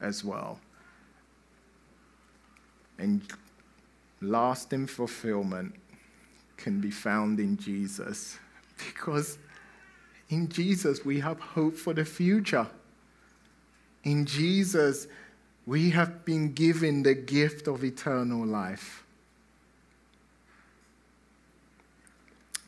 as 0.00 0.24
well. 0.24 0.60
And 2.98 3.20
lasting 4.22 4.86
fulfillment 4.86 5.74
can 6.56 6.80
be 6.80 6.92
found 6.92 7.40
in 7.40 7.56
Jesus. 7.56 8.38
Because 8.78 9.38
in 10.28 10.48
Jesus, 10.48 11.04
we 11.04 11.20
have 11.20 11.38
hope 11.38 11.76
for 11.76 11.92
the 11.92 12.04
future. 12.04 12.66
In 14.04 14.26
Jesus, 14.26 15.06
we 15.66 15.90
have 15.90 16.24
been 16.24 16.52
given 16.52 17.02
the 17.02 17.14
gift 17.14 17.68
of 17.68 17.84
eternal 17.84 18.44
life. 18.46 19.04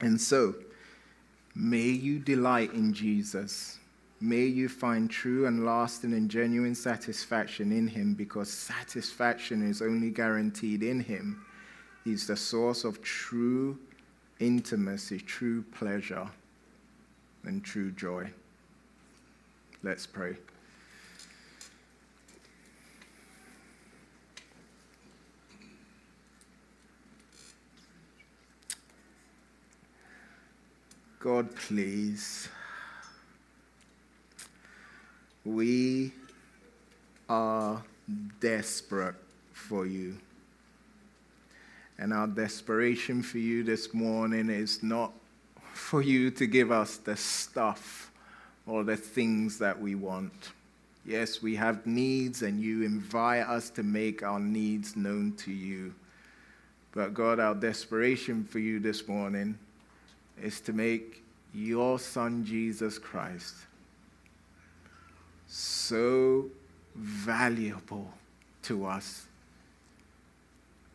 And 0.00 0.20
so, 0.20 0.54
may 1.54 1.88
you 1.88 2.18
delight 2.18 2.72
in 2.72 2.92
Jesus. 2.92 3.78
May 4.20 4.44
you 4.44 4.68
find 4.68 5.10
true 5.10 5.46
and 5.46 5.64
lasting 5.64 6.12
and 6.14 6.30
genuine 6.30 6.74
satisfaction 6.74 7.70
in 7.72 7.86
Him 7.86 8.14
because 8.14 8.50
satisfaction 8.50 9.68
is 9.68 9.82
only 9.82 10.10
guaranteed 10.10 10.82
in 10.82 11.00
Him. 11.00 11.44
He's 12.04 12.26
the 12.26 12.36
source 12.36 12.84
of 12.84 13.02
true 13.02 13.78
intimacy, 14.40 15.18
true 15.18 15.62
pleasure, 15.62 16.28
and 17.44 17.64
true 17.64 17.90
joy. 17.90 18.30
Let's 19.82 20.06
pray. 20.06 20.36
God, 31.20 31.54
please. 31.56 32.48
We 35.44 36.12
are 37.28 37.82
desperate 38.40 39.16
for 39.52 39.86
you. 39.86 40.16
And 41.98 42.12
our 42.12 42.26
desperation 42.26 43.22
for 43.22 43.38
you 43.38 43.62
this 43.62 43.94
morning 43.94 44.50
is 44.50 44.82
not 44.82 45.12
for 45.72 46.02
you 46.02 46.30
to 46.32 46.46
give 46.46 46.70
us 46.70 46.98
the 46.98 47.16
stuff 47.16 48.10
or 48.66 48.84
the 48.84 48.96
things 48.96 49.58
that 49.58 49.80
we 49.80 49.94
want. 49.94 50.50
Yes, 51.06 51.40
we 51.40 51.54
have 51.54 51.86
needs, 51.86 52.42
and 52.42 52.60
you 52.60 52.82
invite 52.82 53.46
us 53.46 53.70
to 53.70 53.82
make 53.82 54.22
our 54.22 54.40
needs 54.40 54.96
known 54.96 55.32
to 55.38 55.52
you. 55.52 55.94
But 56.92 57.14
God, 57.14 57.38
our 57.38 57.54
desperation 57.54 58.44
for 58.44 58.58
you 58.58 58.80
this 58.80 59.06
morning 59.06 59.56
is 60.42 60.60
to 60.62 60.72
make 60.72 61.22
your 61.54 61.98
Son, 61.98 62.44
Jesus 62.44 62.98
Christ, 62.98 63.54
so 65.46 66.46
valuable 66.96 68.10
to 68.62 68.86
us. 68.86 69.26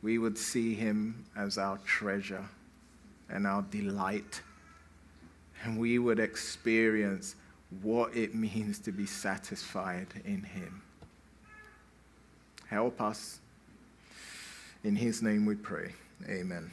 We 0.02 0.18
would 0.18 0.38
see 0.38 0.74
him 0.74 1.26
as 1.36 1.58
our 1.58 1.78
treasure 1.80 2.46
and 3.30 3.46
our 3.46 3.62
delight, 3.64 4.42
and 5.64 5.78
we 5.78 6.00
would 6.00 6.20
experience 6.20 7.36
what 7.82 8.16
it 8.16 8.36
means 8.36 8.80
to 8.80 8.92
be 8.92 9.06
satisfied 9.06 10.08
in 10.26 10.44
him. 10.44 10.82
Help 12.68 13.02
us. 13.02 13.40
In 14.84 14.96
his 14.96 15.22
name 15.22 15.46
we 15.46 15.56
pray. 15.56 15.94
Amen. 16.28 16.72